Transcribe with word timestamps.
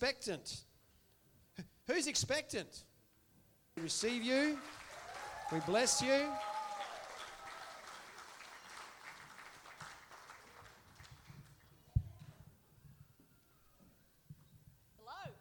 expectant. 0.00 0.60
Who's 1.88 2.06
expectant? 2.06 2.84
We 3.76 3.82
receive 3.82 4.22
you. 4.22 4.56
We 5.50 5.58
bless 5.66 6.00
you. 6.00 6.28
Hello. 15.00 15.32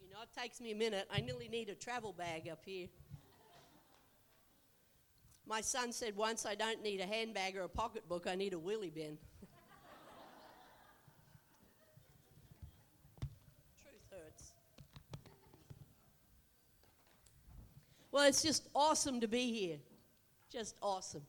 You 0.00 0.12
know, 0.12 0.22
it 0.22 0.40
takes 0.40 0.60
me 0.60 0.70
a 0.70 0.76
minute. 0.76 1.08
I 1.12 1.20
nearly 1.20 1.48
need 1.48 1.68
a 1.68 1.74
travel 1.74 2.12
bag 2.12 2.48
up 2.48 2.60
here. 2.64 2.86
My 5.50 5.60
son 5.62 5.90
said 5.90 6.14
once 6.14 6.46
I 6.46 6.54
don't 6.54 6.80
need 6.80 7.00
a 7.00 7.06
handbag 7.06 7.56
or 7.56 7.62
a 7.62 7.68
pocketbook, 7.68 8.28
I 8.28 8.36
need 8.36 8.52
a 8.52 8.56
wheelie 8.56 8.94
bin. 8.94 9.18
Truth 13.82 14.06
hurts. 14.12 14.52
Well, 18.12 18.28
it's 18.28 18.44
just 18.44 18.68
awesome 18.76 19.20
to 19.20 19.26
be 19.26 19.52
here. 19.52 19.78
Just 20.52 20.76
awesome. 20.80 21.26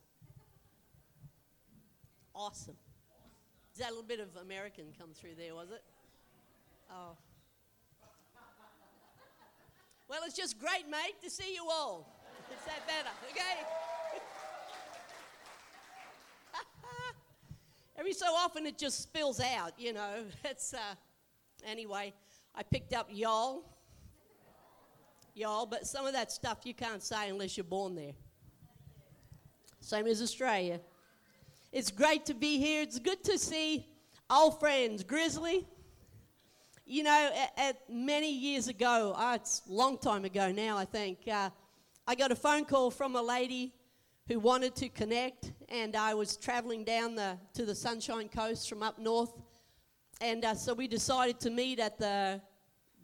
Awesome. 2.36 2.78
Is 3.74 3.80
that 3.80 3.88
a 3.88 3.90
little 3.90 4.04
bit 4.04 4.20
of 4.20 4.36
American 4.40 4.86
come 5.00 5.10
through 5.16 5.34
there, 5.36 5.56
was 5.56 5.72
it? 5.72 5.82
Oh. 6.92 7.18
Well, 10.08 10.20
it's 10.28 10.36
just 10.36 10.60
great, 10.60 10.88
mate, 10.88 11.16
to 11.24 11.30
see 11.32 11.56
you 11.56 11.68
all. 11.72 12.21
Is 12.52 12.66
that 12.66 12.86
better? 12.88 13.10
Okay? 13.30 13.66
Every 17.98 18.14
so 18.14 18.28
often 18.28 18.66
it 18.66 18.78
just 18.78 19.02
spills 19.02 19.40
out, 19.40 19.74
you 19.78 19.94
know. 19.94 20.26
It's, 20.46 20.74
uh, 20.74 20.96
anyway, 21.66 22.14
I 22.54 22.64
picked 22.64 22.94
up 22.94 23.08
y'all. 23.12 23.64
Y'all, 25.34 25.66
but 25.66 25.88
some 25.88 26.06
of 26.06 26.14
that 26.14 26.32
stuff 26.32 26.60
you 26.66 26.74
can't 26.74 27.02
say 27.02 27.30
unless 27.30 27.56
you're 27.56 27.64
born 27.64 27.96
there. 27.96 28.12
Same 29.80 30.06
as 30.08 30.22
Australia. 30.22 30.82
It's 31.72 31.90
great 31.90 32.26
to 32.26 32.34
be 32.34 32.58
here. 32.58 32.82
It's 32.82 33.00
good 33.00 33.24
to 33.24 33.38
see 33.38 33.88
old 34.30 34.60
friends. 34.60 35.04
Grizzly, 35.04 35.66
you 36.86 37.04
know, 37.04 37.32
at, 37.34 37.54
at 37.58 37.90
many 37.90 38.32
years 38.32 38.68
ago, 38.68 39.14
uh, 39.18 39.36
it's 39.36 39.62
a 39.70 39.72
long 39.72 39.98
time 39.98 40.26
ago 40.26 40.52
now, 40.52 40.78
I 40.78 40.84
think, 40.84 41.20
uh, 41.32 41.50
I 42.12 42.16
got 42.16 42.30
a 42.30 42.36
phone 42.36 42.66
call 42.66 42.92
from 42.92 43.16
a 43.16 43.22
lady 43.22 43.74
who 44.28 44.38
wanted 44.38 44.76
to 44.76 44.90
connect, 44.90 45.54
and 45.70 45.96
I 45.96 46.14
was 46.14 46.36
traveling 46.36 46.84
down 46.84 47.16
the, 47.16 47.38
to 47.54 47.66
the 47.66 47.74
Sunshine 47.74 48.28
Coast 48.28 48.68
from 48.68 48.84
up 48.84 49.00
north. 49.00 49.32
And 50.20 50.44
uh, 50.44 50.56
so 50.56 50.74
we 50.74 50.90
decided 50.90 51.40
to 51.40 51.50
meet 51.50 51.80
at 51.80 51.98
the 51.98 52.42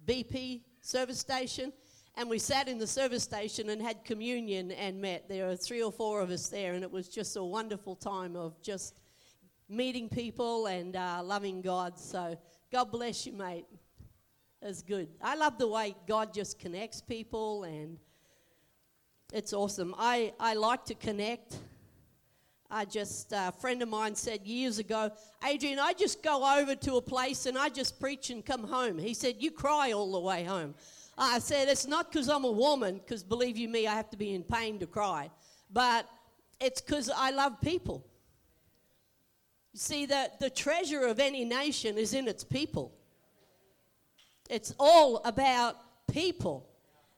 BP 0.05 0.64
service 0.81 1.19
station, 1.19 1.72
and 2.17 2.30
we 2.30 2.38
sat 2.38 2.67
in 2.67 2.80
the 2.80 2.86
service 2.86 3.23
station 3.23 3.69
and 3.69 3.81
had 3.81 4.03
communion 4.03 4.72
and 4.72 4.99
met. 4.99 5.30
There 5.30 5.47
were 5.47 5.55
three 5.55 5.81
or 5.81 5.94
four 5.94 6.19
of 6.19 6.30
us 6.30 6.49
there, 6.49 6.73
and 6.73 6.83
it 6.83 6.92
was 6.92 7.08
just 7.08 7.38
a 7.38 7.44
wonderful 7.45 7.95
time 7.95 8.36
of 8.36 8.61
just 8.61 8.99
meeting 9.69 10.09
people 10.09 10.66
and 10.66 10.97
uh, 10.97 11.21
loving 11.23 11.61
God. 11.61 11.97
So 11.97 12.38
God 12.73 12.92
bless 12.92 13.25
you, 13.25 13.31
mate. 13.31 13.67
That's 14.61 14.81
good. 14.81 15.08
I 15.21 15.38
love 15.38 15.58
the 15.58 15.69
way 15.69 15.95
God 16.09 16.33
just 16.33 16.59
connects 16.59 16.99
people, 16.99 17.64
and 17.64 17.99
it's 19.33 19.53
awesome. 19.53 19.94
I, 19.97 20.33
I 20.39 20.53
like 20.53 20.86
to 20.86 20.95
connect. 20.95 21.58
I 22.70 22.86
just, 22.86 23.31
a 23.31 23.53
friend 23.59 23.81
of 23.81 23.89
mine 23.89 24.16
said 24.16 24.45
years 24.45 24.80
ago, 24.80 25.11
Adrian, 25.45 25.80
I 25.80 25.94
just 25.94 26.22
go 26.22 26.59
over 26.59 26.75
to 26.75 26.95
a 26.95 27.02
place 27.02 27.45
and 27.45 27.58
I 27.58 27.70
just 27.70 28.00
preach 28.00 28.30
and 28.30 28.45
come 28.45 28.64
home. 28.64 28.98
He 28.98 29.14
said, 29.14 29.36
You 29.39 29.52
cry 29.52 29.92
all 29.92 30.11
the 30.11 30.20
way 30.20 30.44
home. 30.44 30.75
I 31.17 31.39
said, 31.39 31.70
It's 31.70 31.88
not 31.88 32.11
because 32.11 32.30
I'm 32.30 32.44
a 32.44 32.52
woman, 32.52 32.98
because 32.98 33.23
believe 33.23 33.58
you 33.58 33.70
me, 33.70 33.88
I 33.88 33.95
have 33.95 34.10
to 34.11 34.17
be 34.17 34.33
in 34.33 34.43
pain 34.43 34.80
to 34.80 34.88
cry, 34.88 35.30
but 35.71 36.09
it's 36.59 36.82
because 36.82 37.09
I 37.15 37.32
love 37.32 37.59
people. 37.61 38.05
You 39.73 39.80
see, 39.80 40.05
the, 40.05 40.32
the 40.39 40.49
treasure 40.49 41.05
of 41.05 41.20
any 41.20 41.45
nation 41.45 41.98
is 41.98 42.14
in 42.14 42.27
its 42.27 42.44
people. 42.44 42.94
It's 44.49 44.73
all 44.80 45.17
about 45.23 45.77
people. 46.11 46.67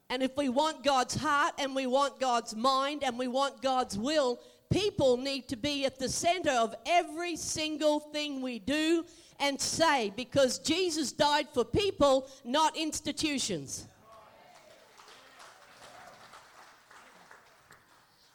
And 0.10 0.24
if 0.24 0.36
we 0.36 0.50
want 0.50 0.84
God's 0.84 1.16
heart 1.16 1.54
and 1.60 1.76
we 1.76 1.86
want 1.86 2.20
God's 2.20 2.56
mind 2.56 3.04
and 3.04 3.18
we 3.18 3.28
want 3.28 3.62
God's 3.62 3.98
will, 3.98 4.40
people 4.72 5.18
need 5.18 5.48
to 5.50 5.56
be 5.56 5.86
at 5.86 6.00
the 6.00 6.10
center 6.10 6.52
of 6.52 6.76
every 6.86 7.36
single 7.36 8.00
thing 8.00 8.42
we 8.42 8.60
do 8.60 9.06
and 9.40 9.60
say 9.60 10.12
because 10.16 10.60
Jesus 10.60 11.12
died 11.12 11.48
for 11.54 11.64
people, 11.64 12.28
not 12.44 12.76
institutions. 12.76 13.88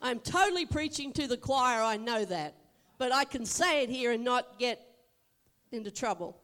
I'm 0.00 0.20
totally 0.20 0.66
preaching 0.66 1.12
to 1.14 1.26
the 1.26 1.36
choir, 1.36 1.82
I 1.82 1.96
know 1.96 2.24
that. 2.26 2.54
But 2.98 3.12
I 3.12 3.24
can 3.24 3.44
say 3.44 3.82
it 3.82 3.90
here 3.90 4.12
and 4.12 4.22
not 4.22 4.58
get 4.58 4.80
into 5.72 5.90
trouble. 5.90 6.36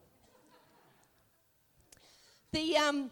The, 2.52 2.76
um, 2.78 3.10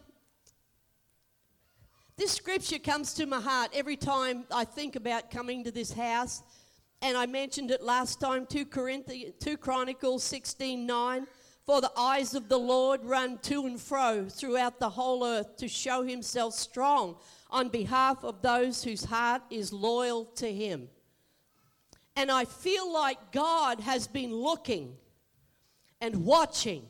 this 2.19 2.33
scripture 2.33 2.79
comes 2.79 3.13
to 3.13 3.25
my 3.25 3.39
heart 3.39 3.69
every 3.73 3.95
time 3.95 4.43
I 4.51 4.65
think 4.65 4.97
about 4.97 5.31
coming 5.31 5.63
to 5.63 5.71
this 5.71 5.93
house. 5.93 6.43
And 7.01 7.15
I 7.15 7.25
mentioned 7.25 7.71
it 7.71 7.81
last 7.81 8.19
time, 8.19 8.45
2, 8.45 8.65
Corinthians, 8.65 9.35
2 9.39 9.55
Chronicles 9.55 10.21
16 10.25 10.85
9. 10.85 11.27
For 11.65 11.79
the 11.79 11.91
eyes 11.95 12.33
of 12.33 12.49
the 12.49 12.57
Lord 12.57 13.05
run 13.05 13.37
to 13.43 13.67
and 13.67 13.79
fro 13.79 14.27
throughout 14.27 14.79
the 14.79 14.89
whole 14.89 15.23
earth 15.23 15.55
to 15.57 15.69
show 15.69 16.03
himself 16.03 16.55
strong 16.55 17.15
on 17.51 17.69
behalf 17.69 18.23
of 18.25 18.41
those 18.41 18.83
whose 18.83 19.05
heart 19.05 19.43
is 19.49 19.71
loyal 19.71 20.25
to 20.25 20.51
him. 20.51 20.89
And 22.17 22.29
I 22.29 22.43
feel 22.43 22.91
like 22.91 23.31
God 23.31 23.79
has 23.79 24.07
been 24.07 24.33
looking 24.33 24.97
and 26.01 26.25
watching 26.25 26.83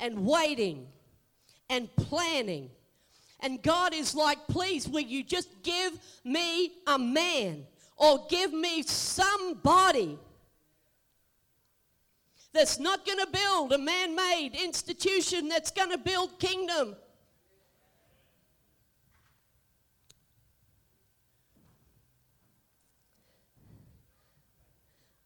and 0.00 0.24
waiting 0.24 0.86
and 1.68 1.94
planning. 1.96 2.70
And 3.44 3.62
God 3.62 3.92
is 3.92 4.14
like, 4.14 4.38
please, 4.48 4.88
will 4.88 5.02
you 5.02 5.22
just 5.22 5.62
give 5.62 5.98
me 6.24 6.72
a 6.86 6.98
man 6.98 7.66
or 7.98 8.26
give 8.30 8.54
me 8.54 8.82
somebody 8.82 10.18
that's 12.54 12.78
not 12.78 13.04
going 13.04 13.18
to 13.18 13.26
build 13.30 13.74
a 13.74 13.78
man 13.78 14.16
made 14.16 14.52
institution 14.54 15.50
that's 15.50 15.70
going 15.70 15.90
to 15.90 15.98
build 15.98 16.38
kingdom? 16.38 16.96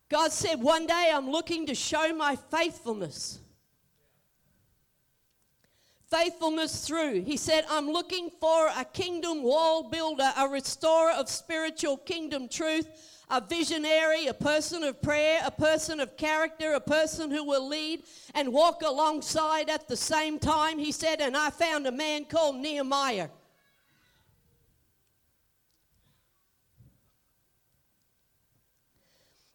God 0.09 0.33
said, 0.33 0.61
One 0.61 0.89
day 0.89 1.13
I'm 1.15 1.31
looking 1.31 1.67
to 1.67 1.75
show 1.77 2.13
my 2.15 2.35
faithfulness. 2.35 3.39
Faithfulness 6.11 6.87
through. 6.87 7.23
He 7.23 7.37
said, 7.37 7.65
I'm 7.69 7.91
looking 7.91 8.31
for 8.41 8.69
a 8.69 8.85
kingdom 8.85 9.43
wall 9.43 9.91
builder, 9.91 10.33
a 10.39 10.49
restorer 10.49 11.13
of 11.13 11.29
spiritual 11.29 11.99
kingdom 11.99 12.49
truth, 12.49 12.87
a 13.29 13.43
visionary, 13.43 14.27
a 14.27 14.33
person 14.33 14.83
of 14.85 15.03
prayer, 15.03 15.41
a 15.45 15.51
person 15.51 16.01
of 16.01 16.17
character, 16.17 16.73
a 16.73 16.81
person 16.81 17.31
who 17.31 17.45
will 17.45 17.69
lead 17.69 18.05
and 18.35 18.51
walk 18.51 18.81
alongside 18.81 19.69
at 19.69 19.87
the 19.87 19.97
same 19.97 20.39
time. 20.39 20.79
He 20.79 20.93
said, 20.93 21.21
and 21.21 21.37
I 21.37 21.51
found 21.51 21.87
a 21.87 21.93
man 21.93 22.25
called 22.25 22.57
Nehemiah. 22.57 23.29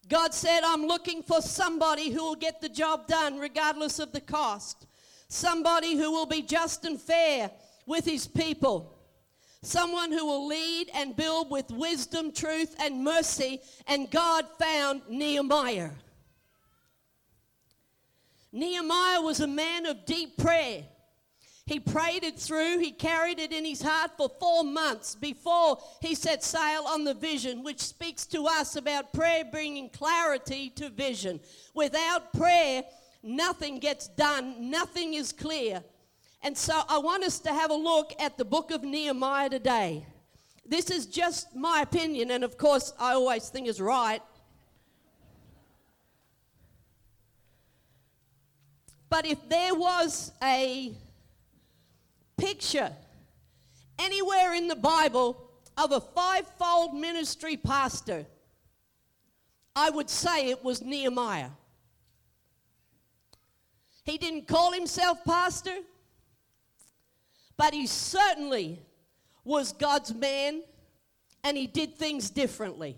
God 0.08 0.36
said, 0.36 0.62
I'm 0.64 0.86
looking 0.86 1.24
for 1.24 1.42
somebody 1.42 2.12
who 2.12 2.24
will 2.24 2.36
get 2.36 2.62
the 2.62 2.70
job 2.70 3.08
done 3.08 3.40
regardless 3.40 3.98
of 3.98 4.12
the 4.12 4.22
cost. 4.22 4.86
Somebody 5.34 5.98
who 5.98 6.12
will 6.12 6.28
be 6.28 6.44
just 6.44 6.86
and 6.86 7.02
fair 7.02 7.50
with 7.88 8.06
his 8.06 8.28
people. 8.28 9.00
Someone 9.64 10.12
who 10.12 10.28
will 10.28 10.46
lead 10.46 10.92
and 10.94 11.16
build 11.16 11.50
with 11.50 11.72
wisdom, 11.72 12.32
truth, 12.32 12.76
and 12.80 13.04
mercy. 13.04 13.60
And 13.88 14.12
God 14.12 14.46
found 14.60 15.02
Nehemiah. 15.10 15.90
Nehemiah 18.52 19.22
was 19.22 19.40
a 19.40 19.48
man 19.48 19.88
of 19.88 20.06
deep 20.06 20.38
prayer. 20.38 20.84
He 21.66 21.80
prayed 21.80 22.24
it 22.24 22.38
through. 22.38 22.78
He 22.78 22.92
carried 22.92 23.40
it 23.40 23.52
in 23.52 23.66
his 23.66 23.82
heart 23.82 24.12
for 24.16 24.30
four 24.40 24.64
months 24.64 25.16
before 25.16 25.80
he 26.00 26.14
set 26.14 26.44
sail 26.44 26.84
on 26.86 27.06
the 27.06 27.16
vision, 27.16 27.64
which 27.64 27.80
speaks 27.80 28.28
to 28.28 28.46
us 28.46 28.76
about 28.76 29.14
prayer 29.14 29.46
bringing 29.46 29.90
clarity 29.90 30.70
to 30.76 30.90
vision. 30.90 31.40
Without 31.74 32.34
prayer, 32.34 32.84
nothing 33.24 33.80
gets 33.80 34.08
done, 34.10 34.70
nothing 34.70 35.14
is 35.14 35.32
clear. 35.32 35.82
And 36.42 36.58
so 36.58 36.82
I 36.90 36.98
want 36.98 37.24
us 37.24 37.40
to 37.40 37.50
have 37.54 37.72
a 37.72 37.76
look 37.76 38.14
at 38.20 38.38
the 38.38 38.44
book 38.46 38.72
of 38.72 38.84
Nehemiah 38.84 39.50
today. 39.50 40.06
This 40.66 40.92
is 40.92 41.06
just 41.06 41.56
my 41.56 41.82
opinion, 41.82 42.32
and 42.32 42.44
of 42.44 42.58
course, 42.58 42.94
I 43.00 43.14
always 43.14 43.50
think 43.50 43.68
is 43.68 43.82
right. 43.82 44.22
But 49.10 49.26
if 49.26 49.38
there 49.48 49.76
was 49.76 50.32
a 50.42 50.94
picture 52.36 52.92
anywhere 54.00 54.54
in 54.54 54.68
the 54.68 54.76
Bible 54.76 55.50
of 55.78 55.92
a 55.92 56.02
fivefold 56.02 56.96
ministry 56.96 57.56
pastor, 57.56 58.26
I 59.76 59.90
would 59.90 60.10
say 60.10 60.50
it 60.50 60.64
was 60.64 60.82
Nehemiah. 60.82 61.50
He 64.04 64.18
didn't 64.18 64.48
call 64.48 64.74
himself 64.74 65.24
pastor, 65.26 65.76
but 67.58 67.74
he 67.74 67.88
certainly 67.88 68.80
was 69.44 69.72
God's 69.74 70.14
man 70.14 70.62
and 71.44 71.58
he 71.58 71.68
did 71.68 71.98
things 71.98 72.30
differently. 72.30 72.98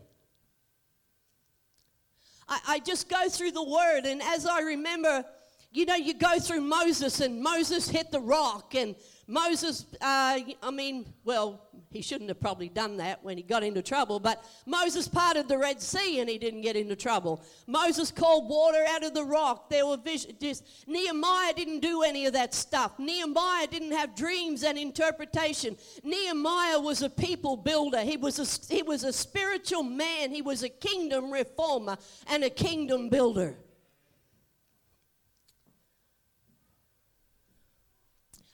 I, 2.48 2.60
I, 2.68 2.80
just 2.80 3.10
go 3.10 3.28
through 3.28 3.52
the 3.52 3.64
word, 3.64 4.06
and 4.06 4.22
as 4.22 4.46
I 4.46 4.62
remember, 4.62 5.26
you 5.72 5.86
know, 5.86 5.96
you 5.96 6.14
go 6.14 6.38
through 6.38 6.62
Moses, 6.62 7.20
and 7.20 7.42
Moses 7.42 7.90
hit 7.90 8.12
the 8.12 8.20
rock, 8.20 8.76
and 8.76 8.96
Moses, 9.28 9.86
uh, 10.02 10.40
I 10.62 10.72
mean, 10.72 11.12
well, 11.24 11.62
he 11.92 12.02
shouldn't 12.02 12.30
have 12.30 12.40
probably 12.40 12.70
done 12.70 12.98
that 12.98 13.24
when 13.24 13.38
he 13.38 13.44
got 13.44 13.64
into 13.64 13.82
trouble, 13.82 14.20
but 14.20 14.44
Moses 14.66 15.08
parted 15.08 15.48
the 15.48 15.58
Red 15.58 15.82
Sea 15.82 16.20
and 16.20 16.30
he 16.30 16.38
didn't 16.38 16.62
get 16.62 16.76
into 16.76 16.96
trouble. 16.96 17.42
Moses 17.66 18.12
called 18.12 18.50
water 18.50 18.84
out 18.88 19.04
of 19.04 19.14
the 19.14 19.24
rock. 19.24 19.70
There 19.70 19.86
were 19.86 19.98
visions. 19.98 20.62
Nehemiah 20.86 21.54
didn't 21.54 21.80
do 21.80 22.04
any 22.04 22.26
of 22.26 22.34
that 22.34 22.54
stuff. 22.54 23.00
Nehemiah 23.00 23.68
didn't 23.68 23.94
have 23.94 24.16
dreams 24.16 24.64
and 24.64 24.78
interpretation. 24.78 25.76
Nehemiah 26.04 26.80
was 26.80 27.02
a 27.02 27.10
people 27.10 27.58
builder. 27.58 28.02
He 28.02 28.18
was 28.18 28.40
a, 28.40 28.74
he 28.74 28.84
was 28.84 29.04
a 29.04 29.14
spiritual 29.14 29.84
man. 29.84 30.32
He 30.32 30.42
was 30.42 30.64
a 30.64 30.70
kingdom 30.70 31.32
reformer 31.32 31.98
and 32.28 32.44
a 32.44 32.50
kingdom 32.50 33.10
builder. 33.10 33.56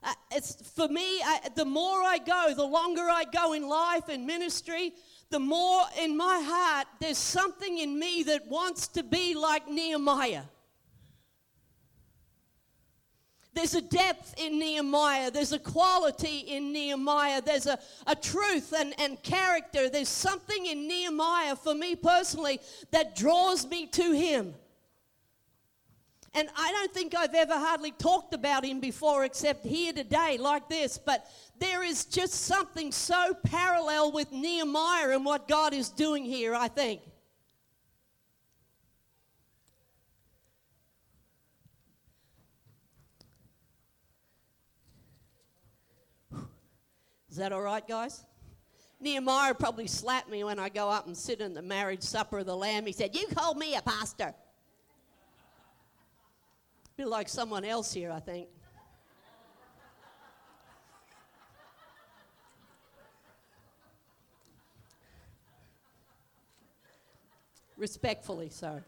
Uh, 0.04 0.14
it's 0.32 0.56
for 0.76 0.88
me, 0.88 1.22
I, 1.22 1.50
the 1.56 1.66
more 1.66 2.02
I 2.02 2.18
go, 2.18 2.54
the 2.56 2.66
longer 2.66 3.02
I 3.02 3.24
go 3.32 3.54
in 3.54 3.68
life 3.68 4.10
and 4.10 4.26
ministry, 4.26 4.94
the 5.30 5.40
more 5.40 5.84
in 6.00 6.18
my 6.18 6.42
heart 6.44 6.88
there's 7.00 7.18
something 7.18 7.78
in 7.78 7.98
me 7.98 8.24
that 8.24 8.48
wants 8.48 8.88
to 8.90 9.04
be 9.04 9.36
like 9.36 9.68
Nehemiah. 9.68 10.44
There's 13.54 13.76
a 13.76 13.82
depth 13.82 14.36
in 14.38 14.60
Nehemiah. 14.60 15.30
There's 15.30 15.52
a 15.52 15.60
quality 15.60 16.40
in 16.40 16.72
Nehemiah. 16.72 17.42
There's 17.42 17.68
a, 17.68 17.78
a 18.08 18.16
truth 18.16 18.74
and, 18.78 18.94
and 18.98 19.22
character. 19.24 19.90
There's 19.90 20.08
something 20.08 20.66
in 20.66 20.88
Nehemiah 20.88 21.58
for 21.58 21.76
me 21.76 21.96
personally 21.98 22.62
that 22.92 23.16
draws 23.16 23.68
me 23.68 23.88
to 23.88 24.14
him. 24.14 24.54
And 26.34 26.48
I 26.56 26.72
don't 26.72 26.94
think 26.94 27.14
I've 27.14 27.36
ever 27.36 27.54
hardly 27.58 27.92
talked 27.92 28.34
about 28.34 28.64
him 28.64 28.80
before 28.80 29.26
except 29.26 29.66
here 29.66 29.92
today, 29.92 30.38
like 30.40 30.70
this. 30.70 30.98
But 30.98 31.26
there 31.60 31.84
is 31.84 32.06
just 32.06 32.34
something 32.34 32.94
so 32.94 33.34
parallel 33.44 34.14
with 34.14 34.32
Nehemiah 34.32 35.10
and 35.10 35.26
what 35.26 35.48
God 35.48 35.74
is 35.74 35.90
doing 35.90 36.24
here, 36.24 36.56
I 36.56 36.70
think. 36.70 37.02
Is 47.30 47.38
that 47.38 47.52
all 47.52 47.62
right, 47.62 47.86
guys? 47.86 48.24
Nehemiah 49.02 49.54
probably 49.54 49.88
slapped 49.88 50.30
me 50.30 50.44
when 50.44 50.60
I 50.60 50.70
go 50.70 50.90
up 50.90 51.08
and 51.08 51.18
sit 51.18 51.42
in 51.42 51.54
the 51.54 51.62
marriage 51.62 52.04
supper 52.04 52.40
of 52.40 52.46
the 52.46 52.56
Lamb. 52.56 52.86
He 52.86 52.92
said, 52.92 53.16
You 53.16 53.28
called 53.28 53.58
me 53.58 53.76
a 53.76 53.82
pastor. 53.82 54.34
Be 57.02 57.06
like 57.06 57.30
someone 57.30 57.66
else 57.66 57.92
here, 57.92 58.12
I 58.12 58.20
think. 58.20 58.48
Respectfully, 67.76 68.50
sorry. 68.50 68.84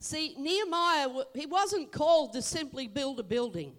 See, 0.00 0.34
Nehemiah, 0.38 1.08
he 1.34 1.46
wasn't 1.46 1.90
called 1.92 2.34
to 2.34 2.42
simply 2.42 2.88
build 2.88 3.20
a 3.20 3.22
building. 3.22 3.72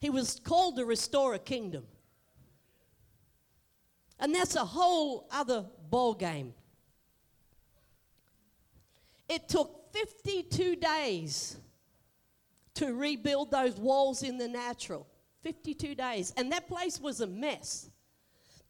He 0.00 0.08
was 0.08 0.40
called 0.42 0.76
to 0.76 0.86
restore 0.86 1.34
a 1.34 1.38
kingdom. 1.38 1.84
And 4.18 4.34
that's 4.34 4.56
a 4.56 4.64
whole 4.64 5.28
other 5.30 5.66
ball 5.90 6.14
game. 6.14 6.54
It 9.28 9.48
took 9.48 9.92
52 9.92 10.76
days 10.76 11.56
to 12.74 12.92
rebuild 12.94 13.50
those 13.50 13.76
walls 13.76 14.22
in 14.22 14.38
the 14.38 14.48
natural. 14.48 15.06
52 15.42 15.94
days. 15.94 16.32
And 16.36 16.50
that 16.52 16.66
place 16.66 17.00
was 17.00 17.20
a 17.20 17.26
mess. 17.26 17.90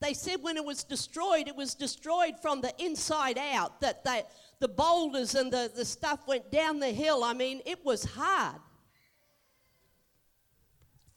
They 0.01 0.13
said 0.13 0.43
when 0.43 0.57
it 0.57 0.65
was 0.65 0.85
destroyed, 0.85 1.49
it 1.49 1.57
was 1.57 1.75
destroyed 1.75 2.35
from 2.43 2.61
the 2.61 2.75
inside 2.83 3.39
out, 3.39 3.81
that 3.81 4.05
they, 4.05 4.25
the 4.61 4.69
boulders 4.69 5.35
and 5.35 5.53
the, 5.53 5.71
the 5.75 5.85
stuff 5.85 6.27
went 6.27 6.51
down 6.51 6.81
the 6.81 6.91
hill. 6.91 7.25
I 7.25 7.33
mean, 7.33 7.63
it 7.65 7.85
was 7.85 8.05
hard. 8.05 8.61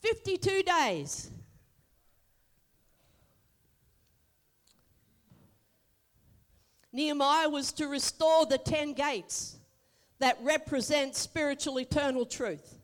52 0.00 0.62
days. 0.62 1.30
Nehemiah 6.92 7.48
was 7.48 7.72
to 7.72 7.86
restore 7.86 8.46
the 8.46 8.58
10 8.58 8.94
gates 8.94 9.56
that 10.18 10.38
represent 10.42 11.14
spiritual 11.14 11.78
eternal 11.78 12.24
truth. 12.24 12.74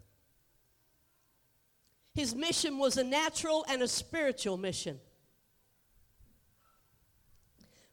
His 2.14 2.34
mission 2.34 2.78
was 2.78 2.96
a 2.96 3.04
natural 3.04 3.64
and 3.68 3.82
a 3.82 3.88
spiritual 3.88 4.56
mission. 4.56 5.00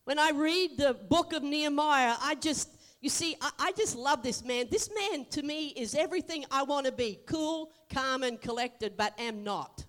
When 0.04 0.20
I 0.20 0.32
read 0.32 0.78
the 0.78 0.94
book 0.94 1.34
of 1.34 1.42
Nehemiah, 1.42 2.16
I 2.22 2.36
just, 2.36 2.70
you 3.02 3.10
see, 3.10 3.36
I, 3.42 3.52
I 3.58 3.72
just 3.72 3.96
love 3.96 4.22
this 4.22 4.44
man. 4.44 4.68
This 4.70 4.90
man 4.94 5.26
to 5.32 5.42
me 5.42 5.70
is 5.70 5.96
everything 5.96 6.46
I 6.52 6.64
want 6.64 6.86
to 6.86 6.92
be 6.92 7.20
cool, 7.26 7.72
calm, 7.92 8.24
and 8.24 8.40
collected, 8.40 8.98
but 8.98 9.20
am 9.20 9.44
not. 9.44 9.86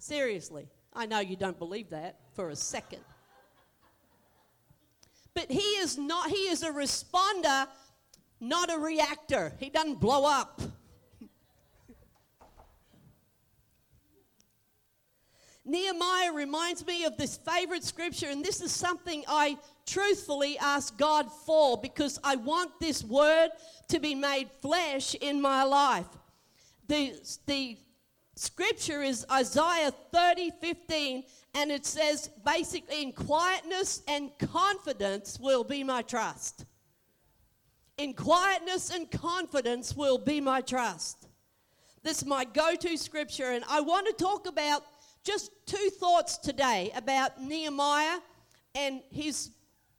Seriously. 0.00 0.68
I 0.94 1.06
know 1.06 1.20
you 1.20 1.36
don't 1.36 1.58
believe 1.58 1.90
that 1.90 2.16
for 2.32 2.48
a 2.48 2.56
second. 2.56 3.02
But 5.34 5.52
he 5.52 5.60
is 5.60 5.98
not, 5.98 6.30
he 6.30 6.48
is 6.48 6.62
a 6.62 6.70
responder, 6.70 7.68
not 8.40 8.72
a 8.72 8.78
reactor. 8.78 9.52
He 9.60 9.68
doesn't 9.68 10.00
blow 10.00 10.24
up. 10.24 10.62
Nehemiah 15.66 16.32
reminds 16.32 16.86
me 16.86 17.04
of 17.04 17.18
this 17.18 17.36
favorite 17.36 17.84
scripture, 17.84 18.30
and 18.30 18.42
this 18.42 18.62
is 18.62 18.72
something 18.72 19.22
I 19.28 19.58
truthfully 19.86 20.56
ask 20.58 20.96
God 20.96 21.30
for 21.44 21.78
because 21.78 22.18
I 22.24 22.36
want 22.36 22.70
this 22.80 23.04
word 23.04 23.50
to 23.88 24.00
be 24.00 24.14
made 24.14 24.48
flesh 24.62 25.14
in 25.14 25.42
my 25.42 25.62
life. 25.64 26.08
The, 26.88 27.20
the 27.44 27.76
scripture 28.40 29.02
is 29.02 29.26
Isaiah 29.30 29.92
30 30.12 30.50
15, 30.62 31.24
and 31.54 31.70
it 31.70 31.84
says 31.84 32.30
basically, 32.44 33.02
in 33.02 33.12
quietness 33.12 34.02
and 34.08 34.30
confidence 34.38 35.38
will 35.38 35.62
be 35.62 35.84
my 35.84 36.00
trust. 36.00 36.64
In 37.98 38.14
quietness 38.14 38.90
and 38.90 39.10
confidence 39.10 39.94
will 39.94 40.16
be 40.16 40.40
my 40.40 40.62
trust. 40.62 41.28
This 42.02 42.22
is 42.22 42.26
my 42.26 42.46
go 42.46 42.74
to 42.76 42.96
scripture, 42.96 43.50
and 43.50 43.62
I 43.68 43.82
want 43.82 44.06
to 44.06 44.14
talk 44.14 44.48
about 44.48 44.84
just 45.22 45.50
two 45.66 45.90
thoughts 45.98 46.38
today 46.38 46.90
about 46.96 47.42
Nehemiah 47.42 48.20
and 48.74 49.02
his, 49.10 49.50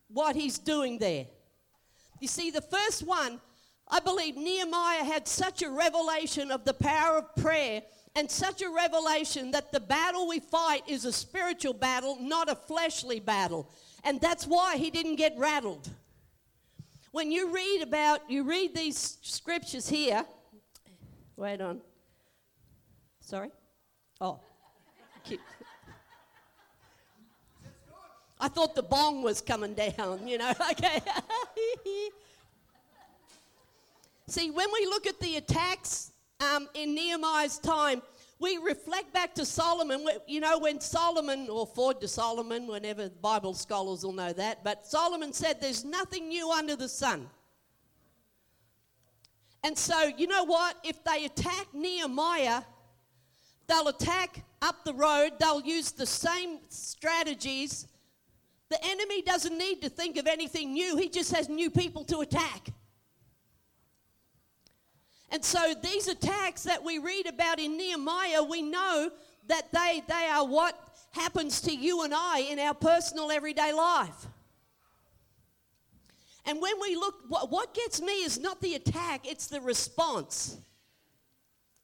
what 0.08 0.36
he's 0.36 0.58
doing 0.58 0.98
there. 0.98 1.28
You 2.20 2.28
see, 2.28 2.50
the 2.50 2.62
first 2.62 3.06
one, 3.06 3.40
I 3.88 4.00
believe 4.00 4.36
Nehemiah 4.36 5.04
had 5.04 5.28
such 5.28 5.62
a 5.62 5.70
revelation 5.70 6.50
of 6.50 6.66
the 6.66 6.74
power 6.74 7.20
of 7.20 7.36
prayer 7.36 7.84
and 8.16 8.30
such 8.30 8.62
a 8.62 8.70
revelation 8.70 9.52
that 9.52 9.72
the 9.72 9.80
battle 9.80 10.28
we 10.28 10.40
fight 10.40 10.84
is 10.88 11.06
a 11.06 11.14
spiritual 11.14 11.74
battle, 11.74 12.18
not 12.20 12.50
a 12.50 12.56
fleshly 12.56 13.20
battle. 13.20 13.70
And 14.04 14.20
that's 14.20 14.46
why 14.46 14.78
he 14.78 14.90
didn't 14.90 15.16
get 15.16 15.34
rattled. 15.38 15.90
When 17.12 17.32
you 17.32 17.54
read 17.54 17.82
about, 17.82 18.30
you 18.30 18.44
read 18.44 18.76
these 18.76 19.18
scriptures 19.22 19.88
here. 19.88 20.26
Wait 21.36 21.62
on. 21.62 21.82
Sorry? 23.22 23.50
Oh. 24.20 24.40
I 28.42 28.48
thought 28.48 28.74
the 28.74 28.82
bong 28.82 29.22
was 29.22 29.40
coming 29.40 29.76
down, 29.76 30.28
you 30.28 30.40
know. 30.40 30.52
Okay. 30.72 31.00
See, 34.28 34.50
when 34.50 34.68
we 34.74 34.86
look 34.86 35.06
at 35.08 35.20
the 35.20 35.36
attacks 35.36 36.11
um, 36.42 36.68
in 36.74 36.96
Nehemiah's 36.96 37.58
time, 37.60 38.02
we 38.40 38.58
reflect 38.58 39.14
back 39.14 39.36
to 39.36 39.46
Solomon, 39.46 40.04
you 40.28 40.40
know, 40.40 40.58
when 40.58 40.82
Solomon, 40.82 41.48
or 41.48 41.68
forward 41.68 42.02
to 42.02 42.08
Solomon, 42.08 42.66
whenever 42.66 43.10
Bible 43.10 43.54
scholars 43.54 44.04
will 44.04 44.14
know 44.14 44.34
that, 44.34 44.64
but 44.64 44.86
Solomon 44.86 45.32
said, 45.32 45.62
There's 45.62 45.86
nothing 45.86 46.28
new 46.28 46.52
under 46.52 46.76
the 46.76 46.90
sun. 46.90 47.30
And 49.64 49.78
so, 49.78 50.12
you 50.18 50.26
know 50.26 50.44
what? 50.44 50.76
If 50.84 51.04
they 51.04 51.26
attack 51.26 51.68
Nehemiah, 51.72 52.64
they'll 53.68 53.90
attack 53.90 54.44
up 54.64 54.84
the 54.86 54.94
road, 54.96 55.34
they'll 55.40 55.62
use 55.62 55.92
the 55.92 56.08
same 56.08 56.60
strategies. 56.70 57.88
The 58.70 58.84
enemy 58.84 59.22
doesn't 59.22 59.56
need 59.56 59.82
to 59.84 59.90
think 59.90 60.18
of 60.18 60.26
anything 60.26 60.74
new, 60.74 60.98
he 60.98 61.10
just 61.10 61.32
has 61.36 61.48
new 61.48 61.70
people 61.70 62.04
to 62.06 62.20
attack. 62.22 62.70
And 65.32 65.44
so 65.44 65.74
these 65.82 66.08
attacks 66.08 66.64
that 66.64 66.84
we 66.84 67.00
read 67.00 67.26
about 67.26 67.60
in 67.60 67.78
Nehemiah, 67.78 68.44
we 68.44 68.62
know 68.62 69.10
that 69.48 69.72
they, 69.72 70.04
they 70.08 70.28
are 70.28 70.46
what 70.46 70.78
happens 71.12 71.62
to 71.62 71.74
you 71.74 72.04
and 72.04 72.14
I 72.14 72.40
in 72.40 72.60
our 72.60 72.74
personal 72.74 73.32
everyday 73.32 73.72
life. 73.72 74.28
And 76.46 76.62
when 76.62 76.74
we 76.82 76.96
look, 76.96 77.16
what, 77.30 77.50
what 77.50 77.74
gets 77.74 78.02
me 78.02 78.24
is 78.24 78.40
not 78.40 78.62
the 78.62 78.76
attack, 78.76 79.30
it's 79.30 79.48
the 79.48 79.62
response. 79.62 80.58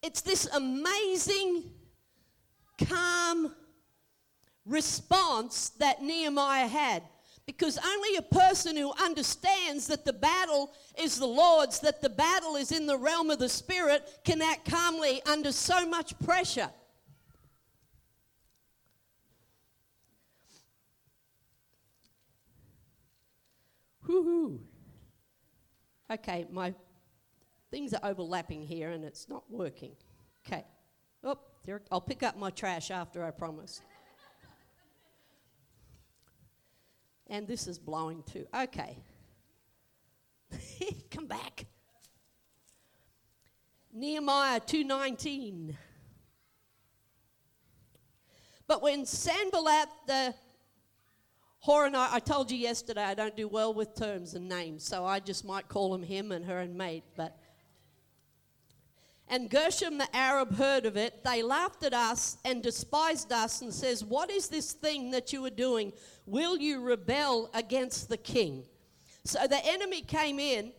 It's 0.03 0.21
this 0.21 0.45
amazing, 0.47 1.63
calm 2.85 3.53
response 4.65 5.69
that 5.79 6.01
Nehemiah 6.01 6.67
had 6.67 7.03
because 7.47 7.79
only 7.83 8.17
a 8.17 8.21
person 8.21 8.75
who 8.75 8.91
understands 9.01 9.87
that 9.87 10.03
the 10.03 10.11
battle 10.11 10.73
is 11.01 11.17
the 11.17 11.25
Lord's, 11.25 11.79
that 11.79 12.01
the 12.01 12.09
battle 12.09 12.57
is 12.57 12.73
in 12.73 12.85
the 12.85 12.97
realm 12.97 13.31
of 13.31 13.39
the 13.39 13.47
Spirit, 13.47 14.19
can 14.25 14.41
act 14.41 14.69
calmly 14.69 15.21
under 15.25 15.53
so 15.53 15.87
much 15.87 16.13
pressure. 16.19 16.69
Woohoo. 24.05 24.59
Okay, 26.11 26.45
my 26.51 26.73
things 27.71 27.93
are 27.93 28.01
overlapping 28.03 28.61
here 28.61 28.91
and 28.91 29.05
it's 29.05 29.29
not 29.29 29.43
working. 29.49 29.95
Okay. 30.45 30.65
Oh, 31.23 31.39
I'll 31.91 32.01
pick 32.01 32.23
up 32.23 32.37
my 32.37 32.49
trash 32.49 32.91
after, 32.91 33.23
I 33.23 33.31
promise. 33.31 33.81
And 37.29 37.47
this 37.47 37.67
is 37.67 37.77
blowing 37.77 38.23
too. 38.23 38.45
Okay. 38.55 38.97
Come 41.11 41.27
back. 41.27 41.65
Nehemiah 43.93 44.59
2:19. 44.59 45.75
But 48.67 48.81
when 48.81 49.05
Sanballat 49.05 49.87
the 50.05 50.35
Horonite, 51.65 52.11
I 52.11 52.19
told 52.19 52.51
you 52.51 52.57
yesterday 52.57 53.03
I 53.03 53.13
don't 53.13 53.35
do 53.35 53.47
well 53.47 53.73
with 53.73 53.95
terms 53.95 54.35
and 54.35 54.47
names, 54.47 54.83
so 54.83 55.05
I 55.05 55.19
just 55.19 55.43
might 55.45 55.67
call 55.67 55.95
him 55.95 56.03
him 56.03 56.31
and 56.31 56.45
her 56.45 56.59
and 56.59 56.77
mate, 56.77 57.03
but 57.15 57.37
and 59.29 59.49
Geshem 59.49 59.97
the 59.97 60.07
Arab 60.15 60.55
heard 60.55 60.85
of 60.85 60.95
it. 60.95 61.23
They 61.23 61.43
laughed 61.43 61.83
at 61.83 61.93
us 61.93 62.37
and 62.45 62.63
despised 62.63 63.33
us 63.33 63.61
and 63.61 63.73
says, 63.73 64.03
What 64.03 64.29
is 64.29 64.47
this 64.47 64.71
thing 64.71 65.11
that 65.11 65.33
you 65.33 65.43
are 65.45 65.49
doing? 65.49 65.91
Will 66.27 66.57
you 66.57 66.81
rebel 66.81 67.49
against 67.53 68.09
the 68.09 68.17
king? 68.17 68.65
So 69.23 69.47
the 69.47 69.65
enemy 69.65 70.01
came 70.01 70.39
in. 70.39 70.65
Is 70.65 70.73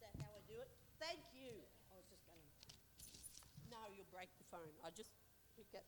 that 0.00 0.10
how 0.18 0.26
I 0.34 0.42
do 0.48 0.58
it? 0.60 0.68
Thank 0.98 1.20
you. 1.32 1.62
I 1.92 1.94
was 1.94 2.04
just 2.10 2.26
going 2.26 2.42
to. 2.42 2.50
No, 3.70 3.78
you'll 3.94 4.04
break 4.12 4.30
the 4.38 4.44
phone. 4.50 4.66
I 4.84 4.90
just 4.96 5.10
pick 5.56 5.66
it. 5.72 5.84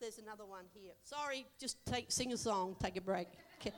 There's 0.00 0.18
another 0.18 0.44
one 0.44 0.64
here. 0.74 0.94
Sorry, 1.04 1.46
just 1.60 1.76
take 1.86 2.10
sing 2.10 2.32
a 2.32 2.36
song, 2.36 2.74
take 2.82 2.96
a 2.96 3.00
break. 3.00 3.28
Okay. 3.60 3.72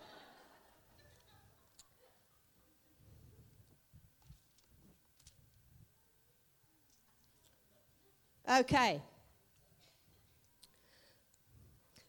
Okay. 8.49 9.03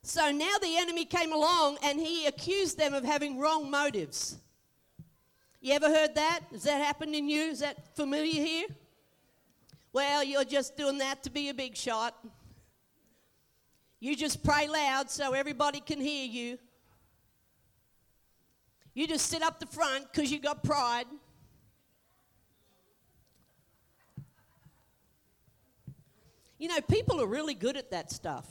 So 0.04 0.32
now 0.32 0.56
the 0.62 0.78
enemy 0.78 1.06
came 1.06 1.34
along 1.34 1.78
and 1.84 2.00
he 2.00 2.26
accused 2.26 2.78
them 2.78 2.94
of 2.94 3.04
having 3.04 3.38
wrong 3.38 3.70
motives. 3.70 4.38
You 5.62 5.74
ever 5.74 5.88
heard 5.88 6.16
that? 6.16 6.40
Has 6.52 6.64
that 6.64 6.82
happened 6.82 7.14
in 7.14 7.28
you? 7.28 7.42
Is 7.42 7.60
that 7.60 7.96
familiar 7.96 8.42
here? 8.42 8.68
Well, 9.92 10.24
you're 10.24 10.46
just 10.46 10.78
doing 10.78 10.98
that 11.00 11.24
to 11.24 11.30
be 11.30 11.50
a 11.50 11.54
big 11.54 11.76
shot. 11.76 12.16
You 14.00 14.16
just 14.16 14.44
pray 14.44 14.68
loud 14.68 15.10
so 15.10 15.34
everybody 15.34 15.82
can 15.82 16.00
hear 16.00 16.26
you. 16.26 16.58
You 18.94 19.08
just 19.08 19.28
sit 19.28 19.42
up 19.42 19.60
the 19.60 19.66
front 19.66 20.12
because 20.12 20.32
you 20.32 20.40
got 20.40 20.64
pride. 20.64 21.06
You 26.60 26.68
know, 26.68 26.82
people 26.82 27.22
are 27.22 27.28
really 27.28 27.54
good 27.54 27.78
at 27.78 27.90
that 27.92 28.12
stuff. 28.12 28.46